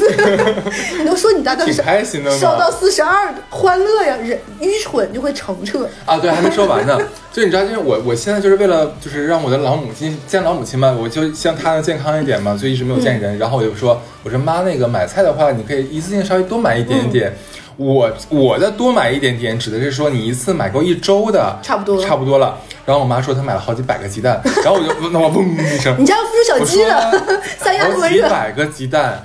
[1.00, 1.74] 你都说你大概挺
[2.06, 5.88] 心烧到四十二，欢乐呀，人愚蠢就会澄澈。
[6.06, 6.98] 啊，对，还没说完呢。
[7.32, 13.38] 就你知道，就是我我现在就是为了就是让我的老母亲见老母亲嘛，我就希望她能健康一点嘛，所以一直没有见人。
[13.38, 17.34] 然后我就说，我说妈，那个买菜的话，你可以一次性稍微多买一点点。
[17.76, 22.58] 我我的多买一点点，指的是说你一次买够一周的，差不多差不多了。
[22.86, 28.20] 然后我妈说她买了好几百个鸡蛋，然后我就那我嗡一声，你家要孵出小我鸡了说， 三亚那么好几。
[28.22, 29.24] 百个鸡蛋。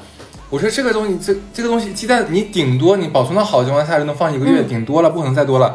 [0.51, 5.75] 我说这个东西，这这个东西，鸡蛋你顶多你保存的好的情况下就能放一个月，嗯顶多了，不可能再多了。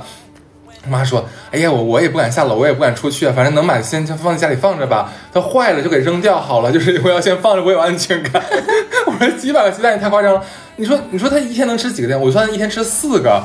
[0.86, 5.12] 我妈说：“哎呀，我我也不敢下楼，我也不敢出去啊，反正能买先先放在家里放着吧。
[5.34, 8.42] 它坏了就给扔掉好了，就是我要先放着，我有安全感。
[9.08, 10.44] ”我说几百个鸡蛋也太夸张了。
[10.78, 12.20] 你说你说他一天能吃几个蛋？
[12.20, 13.44] 我算他一天吃四个。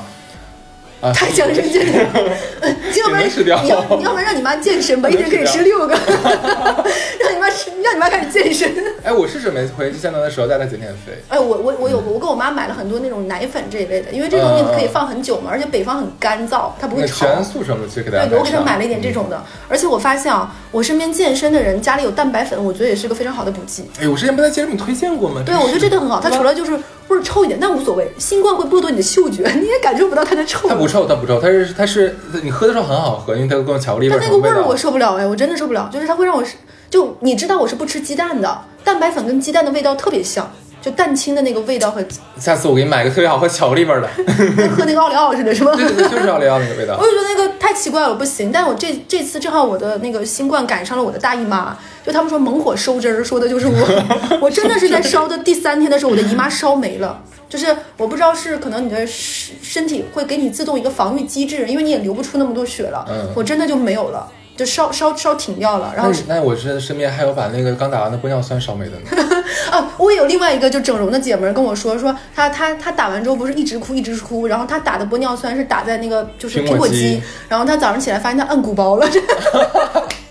[1.00, 1.98] 啊， 太强身健体，
[2.60, 5.92] 呃要不然吃掉你要你要不然让你妈健身吧，一天可以吃六个，
[7.18, 8.72] 让你妈吃，让你妈开始健身。
[9.04, 11.12] 哎，我是准备回去江南的时候带她减减肥。
[11.28, 17.26] 哎，我我我有我跟我妈买了很多那种奶粉这一类的，因为这东西可以放很久嘛，而且北方很干燥，它不会潮。
[17.26, 23.84] 全素什么的，其实给大家对，我给她买了一点这种的，而且我发现啊，我身边健身的人家里有蛋白粉，我觉得也是个非常好的补剂。
[24.00, 25.42] 哎，我之前不在节目里推荐过吗？
[25.44, 26.72] 对，我觉得这个很好，它除了就是
[27.08, 28.10] 味儿臭一点，但无所谓。
[28.18, 30.68] 新冠会剥夺你的嗅觉， 你也感受不到它的臭。
[30.68, 36.54] 它不臭，它不臭，它是它是你喝的时候很好喝，因为它跟巧克力味它那个味儿我受不了哎，我真的受不了，就是它会让我是，
[36.92, 40.52] 就你知道我是不吃鸡蛋的，蛋白粉跟鸡蛋的味道特别像，
[40.82, 42.04] 就蛋清的那个味道和
[42.38, 44.08] 下次我给你买个特别好喝巧克力味儿的，
[44.54, 45.72] 跟 喝那个奥利奥似的，是吗？
[45.74, 47.02] 对对对，就是奥利奥那个味道我。
[47.02, 48.52] 就觉得那个太奇怪了，不行。
[48.52, 51.74] 但我这这次正好我的那个新冠赶上了我的大姨妈，
[52.04, 54.06] 就他们说猛火收汁儿，说的就是我。
[54.42, 57.22] 我真的是在烧的第三天的时候，我的姨妈烧没了。
[57.48, 63.06] 就是我不知道是可能你的身身体会给你自动一个防御机制，因为你也流不出那么多血了。
[63.08, 65.92] 嗯我真的就没有了，就烧烧烧停掉了。
[65.96, 69.34] 然后那我是身边还有把那个刚打完的玻尿酸烧没的呢。
[69.70, 79.06] 啊，我也有另外一个就整容的姐们儿跟我说，说她她她打完之后不是一直哭一直哭，然后她打的玻尿酸是打在那个就是苹果肌果肌，然后她早上起来发现她摁鼓包了。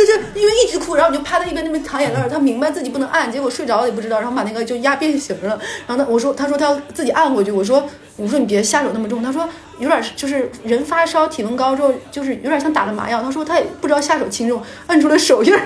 [0.00, 2.28] 就是因为一直哭，然后你就趴在一边那边淌眼泪儿。
[2.28, 5.58] 她明白自己不能按，结果睡着了也不知道，然后把那个就压变形了。
[5.86, 9.22] 然后他，我说，他说他要自己按回去，我说，我说你别下手那么重。
[9.22, 13.22] 他说有点就是人发烧体温高之后，就是有点像打了麻药。
[13.22, 15.60] 他说他也不知道下手轻重，按出了手印儿。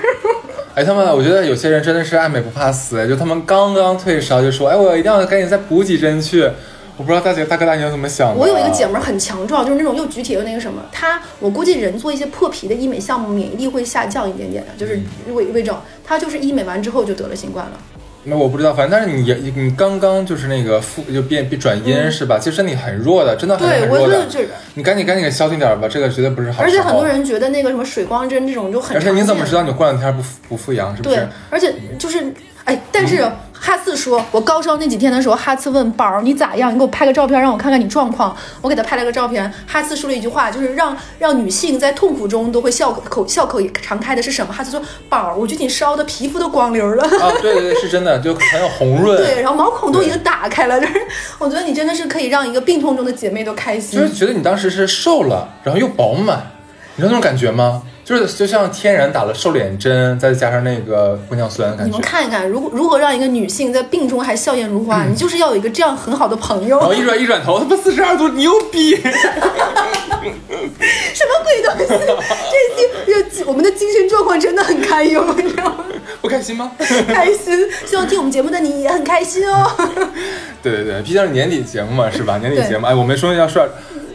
[0.75, 6.49] 哎，他们，我觉得有些人真的是爱美不怕死，就他们刚刚退烧就说，哎，我一定要赶紧再补几针去。
[6.97, 8.35] 我不知道大姐大哥大姐怎么想的。
[8.35, 15.77] 我有一个姐们儿很强壮，就是那种又举铁又那个什么，她我估计人做一些破皮的医美项目，免疫力会下降一点点的，就是嗯胃胃症。
[16.03, 17.71] 她就是医美完之后就得了新冠了。
[18.27, 22.39] 那我不知道，反正但是你你你刚刚就是那个复就变变转阴是吧？
[22.39, 24.13] 其实身体很弱的，真的很弱的。
[24.13, 33.23] 觉得就是，你赶紧赶紧给消停点吧，这个绝对不是好而且很多，人觉得那个什么水光针这种就很而且你怎么知道你过两天不不复阳是不对是？，而且就是哎，但是
[33.65, 36.71] 哈次说，我高烧那几天的时候，哈次问宝儿你咋样？
[36.71, 38.37] 你给我拍个照片，让我看看你状况。
[38.61, 44.53] 我给他拍了个照片，哈次说了一句话，就是让让女性在痛苦中都会笑口笑口常开的是什么？
[44.53, 47.03] 哈次说，宝儿，我觉得你烧的皮肤都光溜了。
[47.03, 49.17] 啊，对对对，是真的，就很有红润。
[49.17, 51.01] 对，然后毛孔都已经打开了，就是
[51.39, 53.99] 我觉得你真的是可以让一个病痛中的姐妹都开心。
[53.99, 56.51] 就是觉得你当时是瘦了，然后又饱满，
[56.97, 57.81] 你知道那种感觉吗？
[58.05, 62.01] 就是就像天然打了瘦脸针，再加上那个玻尿酸的感觉你们。
[62.01, 66.77] 看一看，如果如何让一个女性在病中还笑靥如嗯花，你就是要有一个这样很好的朋友。
[66.77, 68.95] 然后一转一转头，他妈四十二度，牛逼！
[69.01, 69.11] 什
[71.25, 71.87] 么鬼东西？
[73.07, 75.77] 这期我们的精神状况真的很堪忧，你知道吗？
[76.21, 76.71] 不开心吗？
[77.07, 79.71] 开心，希望听我们节目的你也很开心哦。
[80.61, 82.37] 对对对，毕竟是年底节目嘛，是吧？
[82.37, 83.67] 年底节目，哎，我们说要说，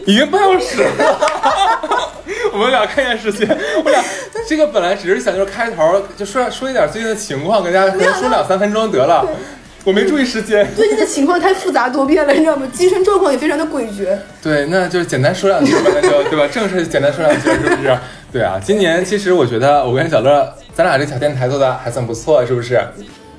[0.05, 1.40] 已经半小时了。
[2.53, 3.47] 我们俩看一下时间，
[3.83, 4.03] 我俩
[4.47, 9.25] 这个本来只是想就是开头就说说一点最近的情况，跟大家可能说两三分钟得了。
[9.83, 10.67] 我没注意时间。
[10.75, 12.67] 最近的情况太复杂多变了，你知道吗？
[12.71, 14.15] 精神状况也非常的诡谲。
[14.39, 16.47] 对，那就简单说两句吧，那就对吧？
[16.47, 17.97] 正式简单说两句，是不是？
[18.31, 22.79] 对啊，今年其实我觉得我跟小乐，咱俩这小电台做的还算不错，是不是？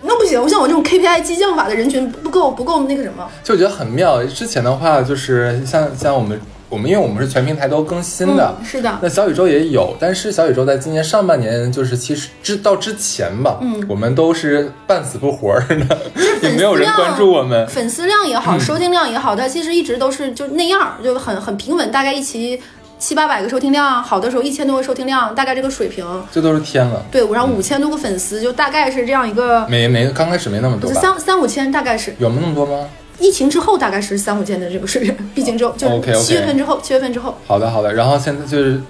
[0.03, 3.31] 那不行，我像我这种 KPI 激将法的人群不够不够那个什么。
[3.45, 4.21] 就我觉得很妙。
[4.25, 6.41] 之前的话，就是像像我们
[6.73, 15.99] 我们，因为我们是全平台都更新的，嗯是的那小宇宙也有，但是小宇宙在今年上半年，就是其实之到之前吧，嗯，我们都是半死不活的，
[16.43, 17.67] 也没有人关注我们。
[17.69, 22.59] 粉丝量也好，收听量也好，它其实一直都是就那样，就很很平稳，大概一期
[22.99, 26.07] 七八百个收听量，好的时候一千多个收听量，大概这个水平。
[26.33, 30.91] 这都是天了，对，然后五千多个粉丝，就大概是这样一个，没没刚开始没那么多？
[30.91, 32.89] 就三三五千，大概是有那么多吗？
[33.23, 38.81] 疫情之后大概是三五千的这个水平， 疫情之后就是七月份之后，七月份之后，好的好的，然后现在就是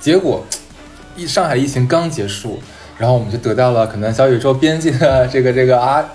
[0.00, 0.44] 结果，
[1.16, 2.60] 一上海疫情刚结束，
[2.96, 6.08] 然后我们就得到了可能小宇宙编辑的这个这个啊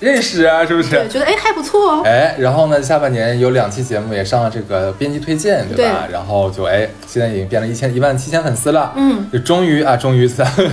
[0.00, 0.90] 认识啊，是不是？
[0.90, 2.02] 对，觉得哎还不错哦。
[2.04, 6.08] 哎，然后呢，下半年有两期节目也上了这个编辑推荐，对吧？
[6.10, 10.28] 然后就哎，现在已经变了一千一万七千粉丝了，嗯，就终于啊，终于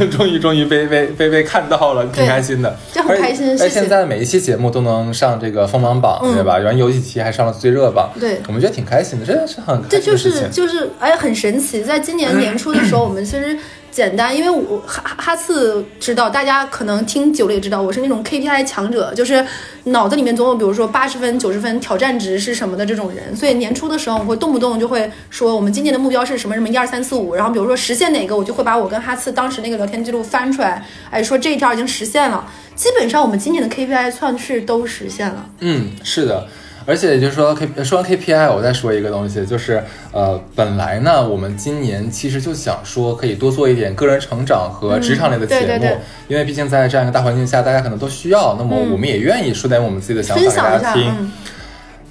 [0.09, 6.57] 终于 终于被被被被看到了，挺开心的， 这很开心而且谢谢而现在每一期节目都能上这个锋芒榜，嗯对吧？
[6.57, 10.15] 然后有几期还上了最热榜，对我们觉得挺开心的，真的是很开这就。
[10.17, 11.83] 是就是哎，很神奇。
[11.83, 13.55] 在今年年初的时候，我们其实
[13.97, 19.43] 简单，因为我哈哈次知道，大家可能听久了也知道，我是那种 KPI 强者，就是
[19.85, 23.35] 脑子里面总有比如说八十分、九十分挑战值是什么的这种人。
[23.35, 32.47] 所以年初的时候，我会动不动就会说我们今年的目标是什么什么一二三四五，然后比如说实现哪个，我就会把我跟哈次当时那个聊天记录翻出来，哎，说这一条已经实现了。
[32.75, 35.49] 基本上我们今年的 KPI 算是都实现了。
[35.61, 36.47] 嗯，是的，
[36.87, 45.97] 而且也就是说 K 说完 KPI，我再说一个东西，就是呃，本来呢，我们今年其实就想说可以多做一点个人成长和职场类的节目，嗯对对对
[46.29, 51.13] 因为毕竟在这样一个大环境下，大家可能都需要，那么嗯我们也愿意说点我们自己的想法给大家听。
[51.19, 51.31] 嗯，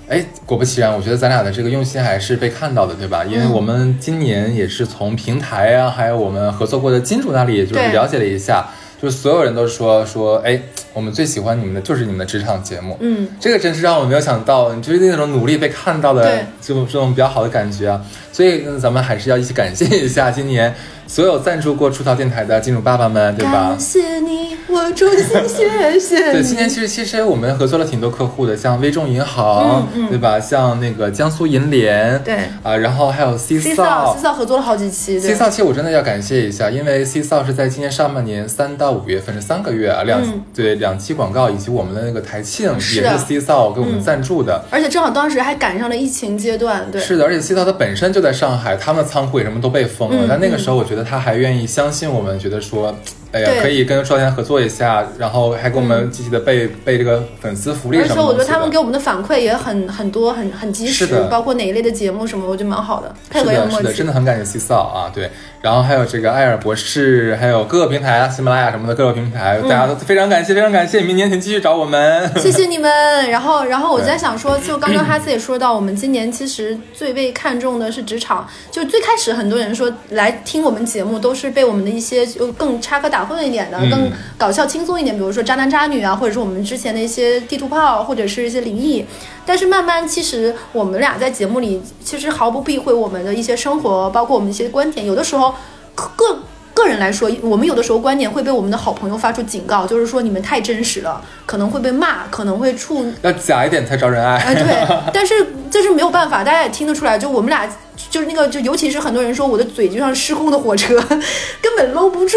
[0.09, 3.25] 哎，果不其然，我觉得咱俩的这个用心还是被看到的，对吧？
[3.25, 8.69] 因为嗯我们今年也是从平台啊，还有我们合作过的金主那里，也就是了解了一下，
[9.01, 10.61] 就是所有人都说说，哎，
[10.93, 18.01] 我们最喜欢你们的就是你们的职场节目，嗯，这个真是让我没有想到，你就是那种努力被看到的对这种这种比较好的感觉啊。
[18.33, 20.75] 所以嗯咱们还是要一起感谢一下今年
[21.07, 23.81] 所有赞助过出逃电台的金主爸爸们，对吧感？
[23.81, 30.09] 谢你，我衷心谢谢对，今年其实其实我们合作了挺多客户的，像微众银行，嗯嗯。
[30.09, 30.41] 对吧？
[30.41, 32.37] 像那个江苏银联，对。
[32.63, 33.57] 啊，然后还有扫。
[33.77, 40.43] 扫 C 扫合作了好几期，C 对，扫，其实我真的要感谢一下，因为 C 扫是在今年上半年三到五月份这三个月啊，两、嗯。
[40.55, 44.65] 对两期广告以及我们的那个台庆也是 C 扫给我们赞助的。
[44.71, 50.25] 而且正好当时还赶上了疫情阶段，对，是的，而且 C 扫它本身就在上海，他们的仓库也什么都被封了。
[50.25, 52.95] 嗯但那个时候，我觉得他还愿意相信我们，觉得说，
[53.37, 58.33] 哎呀，可以跟少天合作一下，然后还给我们积极的备、备这个粉丝福利而且什么东西的。
[58.33, 64.07] 我觉得他们给我们的反馈也很很多，很很及时，包括哪一类的节目什么，我觉得蛮好的，配是的，是的，合也很默契真。
[64.07, 72.31] 的很感谢 C 扫啊，对，然后还有这个艾尔博士，还有各个平台啊，喜马拉雅什么的各个平台，大家都非常感谢，非常感谢，明年请继续找我们。
[72.39, 72.89] 谢谢你们。
[73.31, 78.47] 然后，然后我 在想说，就刚刚哈斯也说到，我们今年其实最被看重的是职场。
[78.71, 89.05] 就最开始很多人说来听我们节目，都是被我们的一些就更插科打诨一点的、嗯更搞笑轻松一点，比如说渣男渣女啊，或者是我们之前的一些地图炮，或者是一些灵异。
[89.45, 95.55] 但是慢慢，其实我们俩在节目里其实毫不避讳我们的一些生活，包括我们一些观点，有的时候
[95.95, 96.39] 各
[96.77, 104.37] 个人来说，我们有的时候观点会被我们的好朋友发出警告，就是说你们太真实了，可能会被骂，可能会触要假一点才招人爱。
[104.37, 105.35] 哎，对， 但是
[105.71, 107.67] 这是没有办法，大家也听得出来，就我们俩
[108.11, 111.01] 就是那个，就尤其是很多人说我的嘴就像失控的火车，
[111.63, 112.37] 根本搂不住。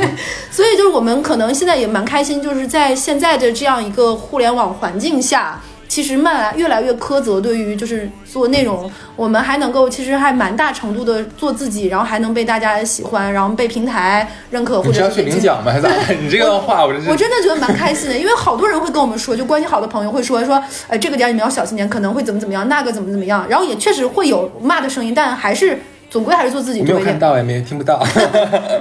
[0.52, 5.60] 所以就是我们可能现在也蛮开心，就是在现在的这样一个互联网环境下。
[5.90, 15.72] 其实慢来越来越苛责，对于就是做内容，我们还能够其实还蛮大程度的做自己，然后还能被大家喜欢，然后被平台认可，或者你是要去领奖吗？
[15.72, 15.90] 还咋？
[16.22, 25.76] 你这个话我真是我真的觉得蛮开心的，因为好多人会跟我们说，就关系好的朋友会说说，哎，这个点你们要小心点，可能会怎么怎么样，那个怎么怎么样，然后也确实会有骂的声音，但还是
[26.10, 27.06] 总归还是做自己没多一点。
[27.06, 28.04] 有看到，也没听不到。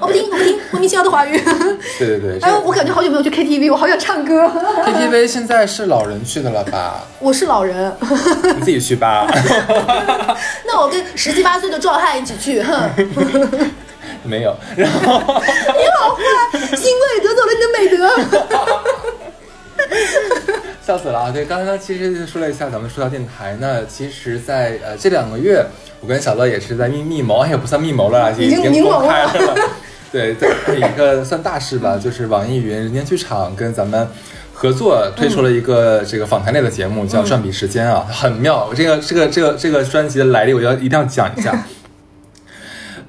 [0.02, 1.40] 我 不听，我不听，莫名其妙的华语。
[2.00, 4.52] 对对对，哎，我感觉好久没有去 KTV，我好想唱歌。
[4.84, 7.04] KTV 现在是老人去的了吧？
[7.20, 7.96] 我是老人，
[8.56, 9.28] 你自己去吧。
[10.66, 12.90] 那我跟十七八岁的壮汉一起去，哼，
[14.24, 16.22] 没有，然后你好坏，
[16.76, 18.10] 欣慰夺走了你的美德。
[20.90, 21.30] 笑死了啊！
[21.32, 25.64] 对，刚刚其实说了一下，咱们说到电台那，其实在，呃这两个月，
[26.02, 29.56] 我跟小乐也是在密密谋，也不算密谋了啦，已经经明谋公开了了。
[30.12, 34.08] 对，在一个算大事吧，就是网易云人间剧场跟咱们
[34.52, 38.72] 合作推出了一个这个访谈类的节目，叫《转笔时间》啊，很妙。
[38.74, 41.64] 这个这个这个这个专辑的来历，我要一定要讲一下。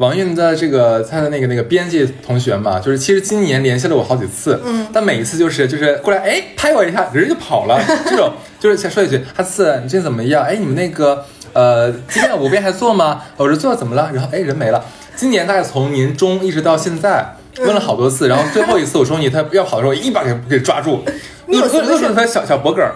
[0.00, 7.78] 网易云的这个他的那个那个编辑同学嘛，就是其实今年联系了我好几次，嗯，但每一次就是就是过来哎拍我一下，人就跑了，
[8.08, 10.42] 这种就是先说一句，哈次你最近怎么样？
[10.42, 11.22] 哎，你们那个
[11.52, 13.20] 呃今天五遍还做吗？
[13.36, 14.10] 我说做怎么了？
[14.14, 14.82] 然后哎人没了。
[15.16, 21.04] 今年大概从年中一直到现在，问了好多次，然后最后一次我说你他要跑的时候，我一把给给抓住，
[21.44, 22.94] 你有什么扼住他小小脖梗儿。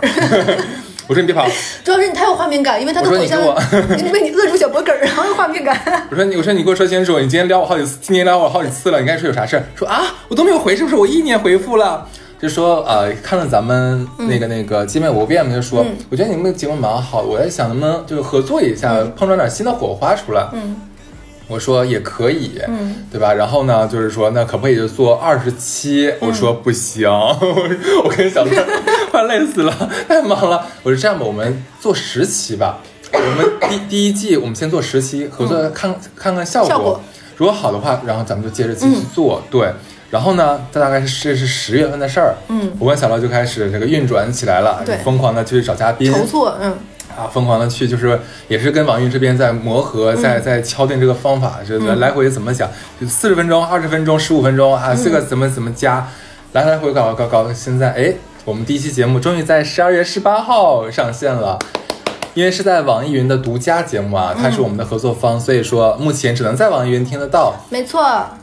[1.06, 1.46] 我说你别跑，
[1.84, 3.60] 主要是你太有画面感，因为他的我说头像我
[3.96, 5.78] 你被你扼住小脖梗儿，然后有画面感。
[6.10, 9.64] 我说你，我说你给我说清楚，你今天撩我好几次，今天撩我好几次了，你刚才说有啥事儿？
[9.76, 10.96] 说啊，我都没有回，是不是？
[10.96, 12.06] 我一年回复了。
[12.40, 20.46] 就说呃，看了咱们那个那个《姐妹无变》嘛，就说、我觉得你们的节目蛮好，我在想能不能就是合作一下，碰撞点新的火花出来。
[20.52, 20.76] 嗯
[21.46, 23.34] 我说也可以，嗯，对吧？
[23.34, 26.12] 然后呢，就是说那可不可以就做二十期？
[26.20, 27.08] 我说不行，
[28.04, 28.50] 我跟小乐
[29.10, 30.66] 快累死了，太忙了。
[30.82, 32.78] 我说这样吧，我们做十期吧。
[33.12, 36.68] 我们第第一季我们先做十期，合作看看看效果。
[36.68, 37.00] 效果
[37.36, 39.42] 如果好的话，然后咱们就接着继续做。
[39.50, 39.70] 对，
[40.10, 42.34] 然后呢，这大概是这是十月份的事儿。
[42.48, 46.76] 嗯，我跟小乐就开始这个运转起来了，对疯狂的去找嘉宾，筹措，嗯，
[47.16, 52.68] 啊，疯狂的去，就是也是跟网易这边在磨合，在在敲定这个方法，就是来回怎么想，
[53.00, 56.08] 就四十分钟、二十分钟、十五分钟啊，这个怎么怎么加，
[56.52, 61.58] 来来回搞搞搞，现在哎，我们第一期节目终于在十二月十八号上线了。
[62.34, 67.54] 因为是在网易云的独家节目啊，它是我们的合作方，所以说目前只能在网易云听得到。
[67.70, 68.02] 没错，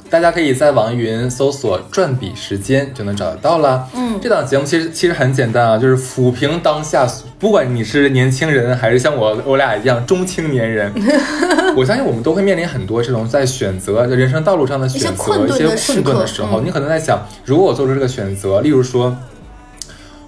[0.10, 3.88] 大家可以在网易云搜索“转笔时间”就能找得到了。
[3.94, 7.08] 嗯这档节目其实其实很简单啊，就是抚平当下，
[7.40, 10.94] 不管你是年轻人还是像我我俩一样中青年人，
[11.76, 19.14] 我相信我们都会面临很多这种在选择人生道路上的选择一些困顿的时刻困顿的时候，嗯你可能在想，如果我做出这个选择，例如说。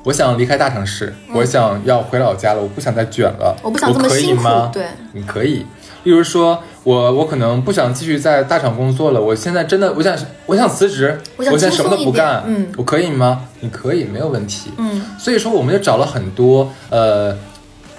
[0.03, 4.69] 我想离开大城市，我想要回老家了，我不想再卷了，嗯我不想这么可以辛苦吗？
[4.73, 4.83] 对，
[5.13, 5.65] 你可以。
[6.03, 10.13] 例如说，我我可能不想继续在大厂工作了，我现在真的我想
[10.45, 13.45] 我想辞职，我想现在什么都不干，嗯我可以吗？
[13.61, 14.71] 你可以，没有问题。
[14.77, 17.33] 嗯，所以说，我们就找了很多呃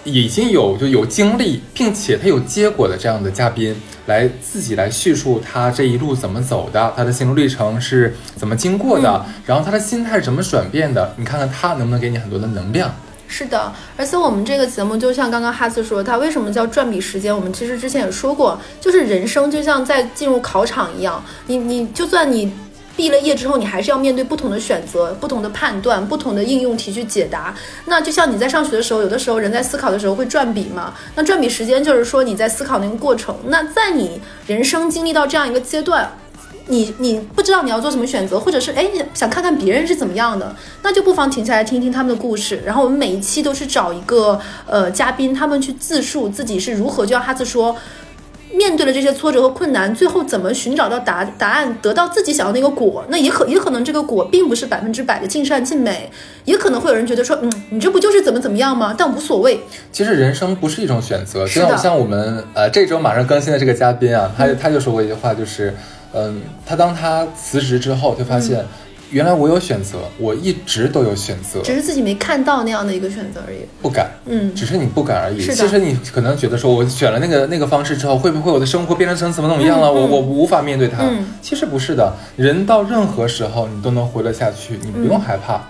[0.04, 3.74] 已经有就有经历，并且他有结果的这样的嘉宾，
[4.06, 12.94] 来自己来叙述他这一路怎么走的，他的心路历程是怎么经过的，然后他的心态是怎么转变的，你看看他能不能给你很多的能量。
[13.26, 17.34] 是的，而且我们这个节目就像刚刚哈斯说，他为什么叫转笔时间？
[17.34, 22.52] 我们其实之前也说过，就是人生就像在进入考场一样，你你就算你。
[22.96, 27.54] 毕了业之后，你还是要面对不同的选择、不同的判断、不同的应用题去解答。
[27.86, 30.94] 那就像你在上学的时候，有的时候人在思考的时候会转笔嘛。
[31.16, 33.34] 那转笔时间就是说你在思考那个过程。
[33.46, 36.08] 那在你人生经历到这样一个阶段，
[36.68, 42.62] 你你不知道你要做什么选择，或者是哎想看看别人是怎么样的，那就不妨停下来听听他们的故事。
[42.64, 47.76] 然后我们每一期都是找一个呃嘉宾，他们去自述自己是如何，就像哈斯说。
[48.54, 53.04] 面对了这些挫折和困难，最后怎么寻找到答答案，得到自己想要的那个果？
[53.08, 56.10] 那也可也可能这个果并不是百分之百的尽善尽美，
[56.44, 58.94] 也可能会有人觉得说，嗯，你这不就是怎么怎么样吗？
[58.96, 65.74] 但无所谓，其实人生不是一种选择，是的像像我们呃这周马上更新的这个嘉宾啊，他他就说过一句话，就是
[66.12, 68.64] 嗯，他当他辞职之后，就发现
[69.14, 73.58] 原来我有选择，我一直都有选择，只是自己没看到那样的一个选择而已。
[73.80, 75.40] 不敢，嗯只是你不敢而已。
[75.40, 79.92] 其实你可能觉得说，我选了那个那个方式之后，会不会我的生活变成成怎么怎么样了？
[79.92, 81.04] 我我无法面对它。
[81.04, 85.58] 嗯其实不是的，人到任何时候你都能活得下去，你不用害怕。
[85.58, 85.60] 嗯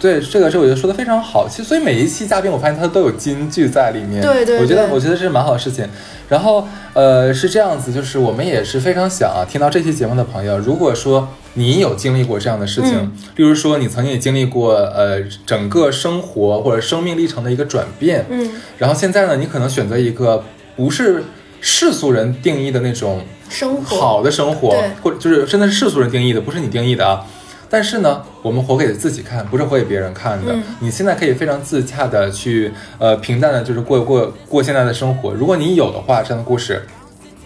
[0.00, 5.88] 对这个是我觉得说的非常好，其实所以每一期嘉宾我发现他都有金句在里面，对对我觉得我觉得这是蛮好的事情。
[6.28, 20.44] 然后呃是这样子，就是我们也是非常想啊，听到这期节目的朋友，如果说你有经历过这样的事情，嗯例如说你曾经也经历过呃整个生活或者生命历程的一个转变，嗯，然后现在呢，你可能选择一个
[20.74, 21.22] 不是
[21.60, 27.24] 世俗人定义的那种生活好的生活对，或者就是真的是世俗人定义的，不是你定义的啊。
[27.68, 30.52] 但是呢，我们活给自己看，不是活给别人看的。
[30.52, 35.32] 嗯你现在可以非常自洽的去，呃，平淡的，就是过过过现在的生活。
[35.32, 36.82] 如果你有的话，这样的故事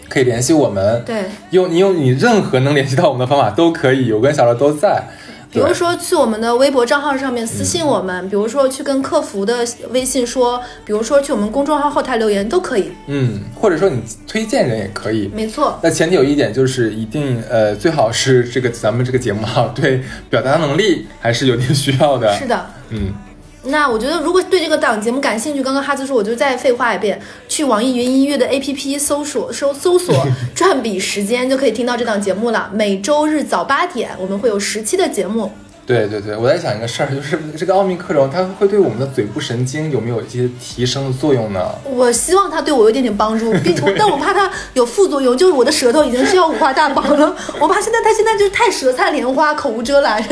[0.08, 1.02] 可以联系我们。
[1.04, 1.24] 对。
[1.50, 5.02] 用你用你任何能联系到我们的方法都可以，我跟小乐都在。
[5.50, 12.92] 对比如说去我们的微博账号上面私信我们，比如说去跟客服的微信说，比如说去我们公众号后台留言都可以。
[13.06, 15.28] 嗯，或者说你推荐人也可以。
[15.34, 22.32] 没错，那前提有一点就是一定呃，最好是这个咱们这个节目哈，对表达能力还是有点需要的。
[22.38, 22.66] 是的。
[22.90, 23.12] 嗯，
[23.64, 30.14] 那我觉得，如果对这个档节目感兴趣，刚刚哈子说，我就再废话一遍，去网易云音乐的 APP 搜索搜搜索
[30.54, 32.70] “转笔时间”，就可以听到这档节目了。
[32.72, 35.52] 每周日早八点，我们会有十期的节目。
[35.86, 41.60] 对对对，我在想一个事儿，就是这个奥密克戎它会对我们的嘴部神经有没有一些提升的作用呢？
[41.84, 50.22] 我希望它对我有点点帮助，并 但我怕它有副作用，就是我的舌头已经是要五花大绑了，我怕现在它现在就是太舌灿莲花，口无遮拦，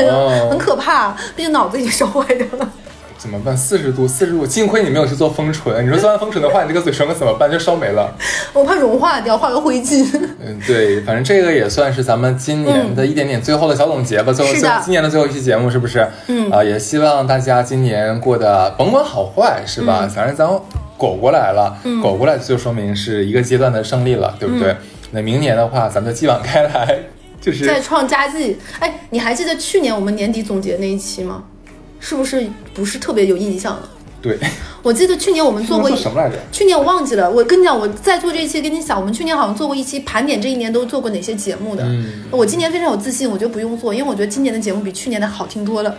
[0.48, 2.72] 很可怕，毕竟脑子已经烧坏掉了。
[3.18, 3.54] 怎么办？
[3.56, 5.84] 四十度，四十度，幸亏你没有去做封唇。
[5.84, 7.50] 你说做完封唇的话，你这个嘴唇可怎么办？
[7.50, 8.14] 就烧没了。
[8.52, 10.06] 我怕融化掉，化个灰烬。
[10.40, 14.32] 嗯，对，反正这个也算是咱们今年的一点点最后的小总结吧。
[14.32, 16.06] 最后，嗯最后今年的最后一期节目是不是？
[16.28, 20.00] 嗯啊、也希望大家今年过得甭管好坏，是吧？
[20.04, 20.48] 嗯反正咱
[20.96, 24.76] 苟过来了，苟过来就说明是一个阶段的胜利了，对不对？
[25.10, 26.98] 那明年的话，咱们就继往开来，
[27.40, 28.58] 就是再创佳绩。
[28.78, 31.42] 哎，你还记得去年我们年底总结那一期吗？
[32.00, 33.88] 是不是不是特别有印象了？
[34.20, 34.36] 对，
[34.82, 36.36] 我记得去年我们做过一什么来着？
[36.50, 41.84] 去年我忘记了，我跟你讲，我在做这一期跟你讲，我们去年好像做过一期盘点这一年都做过哪些节目的。
[41.84, 45.96] 嗯我今年非常有自信，我觉得不用做，因为我觉得今年的节目比去年的好听多了。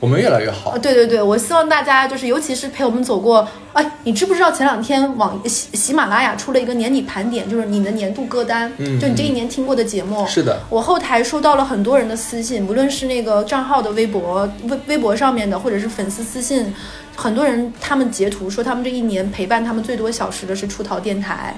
[0.00, 0.78] 我们越来越好啊，。
[0.78, 3.46] 对对对，我希望大家就是，尤其是陪我们走过。
[3.72, 10.26] 哎，你知不知道前两天网喜喜马拉雅出了一个年底盘点，就是你的年度歌单，嗯就你这一年听过的节目。
[10.26, 16.72] 是的，我后台收到了很多人的私信，无论是那个账号的微博微微博上面的，或者是粉丝私信，
[17.16, 21.56] 很多人他们截图说他们这一年陪伴他们最多小时的是出逃电台。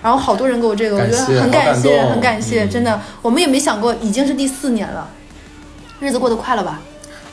[0.00, 5.10] 然后好多人给我这个，我觉得很感谢，感很感谢，嗯真的，我们也没想过已经是第四年了，
[5.98, 6.80] 日子过得快了吧？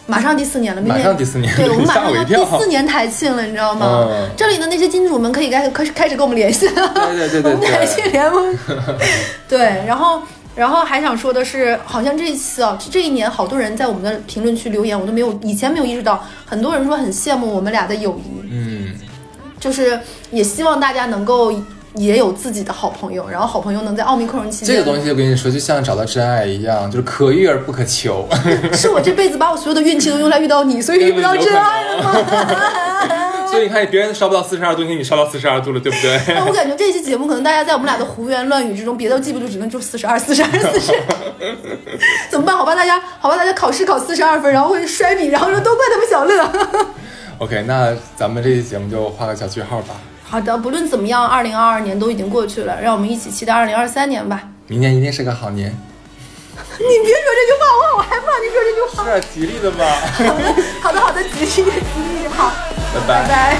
[0.07, 4.07] 马上第四年了，明马年上第四年对我们马上 要第四年台庆了，你知道吗？
[4.09, 8.55] 嗯这里的那些金主们可以开开始开始跟我们联系了，对对对对 我们台庆联盟。
[9.47, 10.21] 对， 然后
[10.55, 18.93] 然后还想说的是，好像这一次啊，这一年好多人在我们的评论区留言，我都没有以前没有意识到，很多人说很羡慕我们俩的友谊，嗯，
[19.59, 19.99] 就是
[20.31, 21.51] 也希望大家能够。
[21.95, 28.27] 也有自己的好朋友，然后好朋友能在奥密克戎期间，这个东西我跟你说，就像找到真爱一样，就是可遇而不可求。
[28.73, 32.15] 是我这辈子把我所有的运气都用来遇到你，所以遇不到真爱了吗？
[33.49, 36.19] 所以你看，别人烧不到四十二度，你烧到四十二度了，对不对？
[36.35, 40.93] 那我感觉这期节目可能大家在我们俩的胡言乱语之中，别的记不住，只能就四十二、四十二、四十。
[42.29, 42.57] 怎么办？
[42.57, 46.85] 好吧，大家，好吧，大家考试考四十二分，然后会摔笔，然后说都怪他们小乐。
[47.37, 49.95] OK，那咱们这期节目就画个小句号吧。
[50.35, 54.49] 好的不论怎么样二零二二年都已经过去了让我们一起期待二零二三年吧。
[54.67, 55.69] 明年一定是个好年。
[56.77, 59.05] 你别说这句话我我害怕你说这句话。
[59.15, 59.85] 是吉利的吗
[60.83, 62.51] 好的好的好的吉利吉利好。
[63.07, 63.57] 拜拜。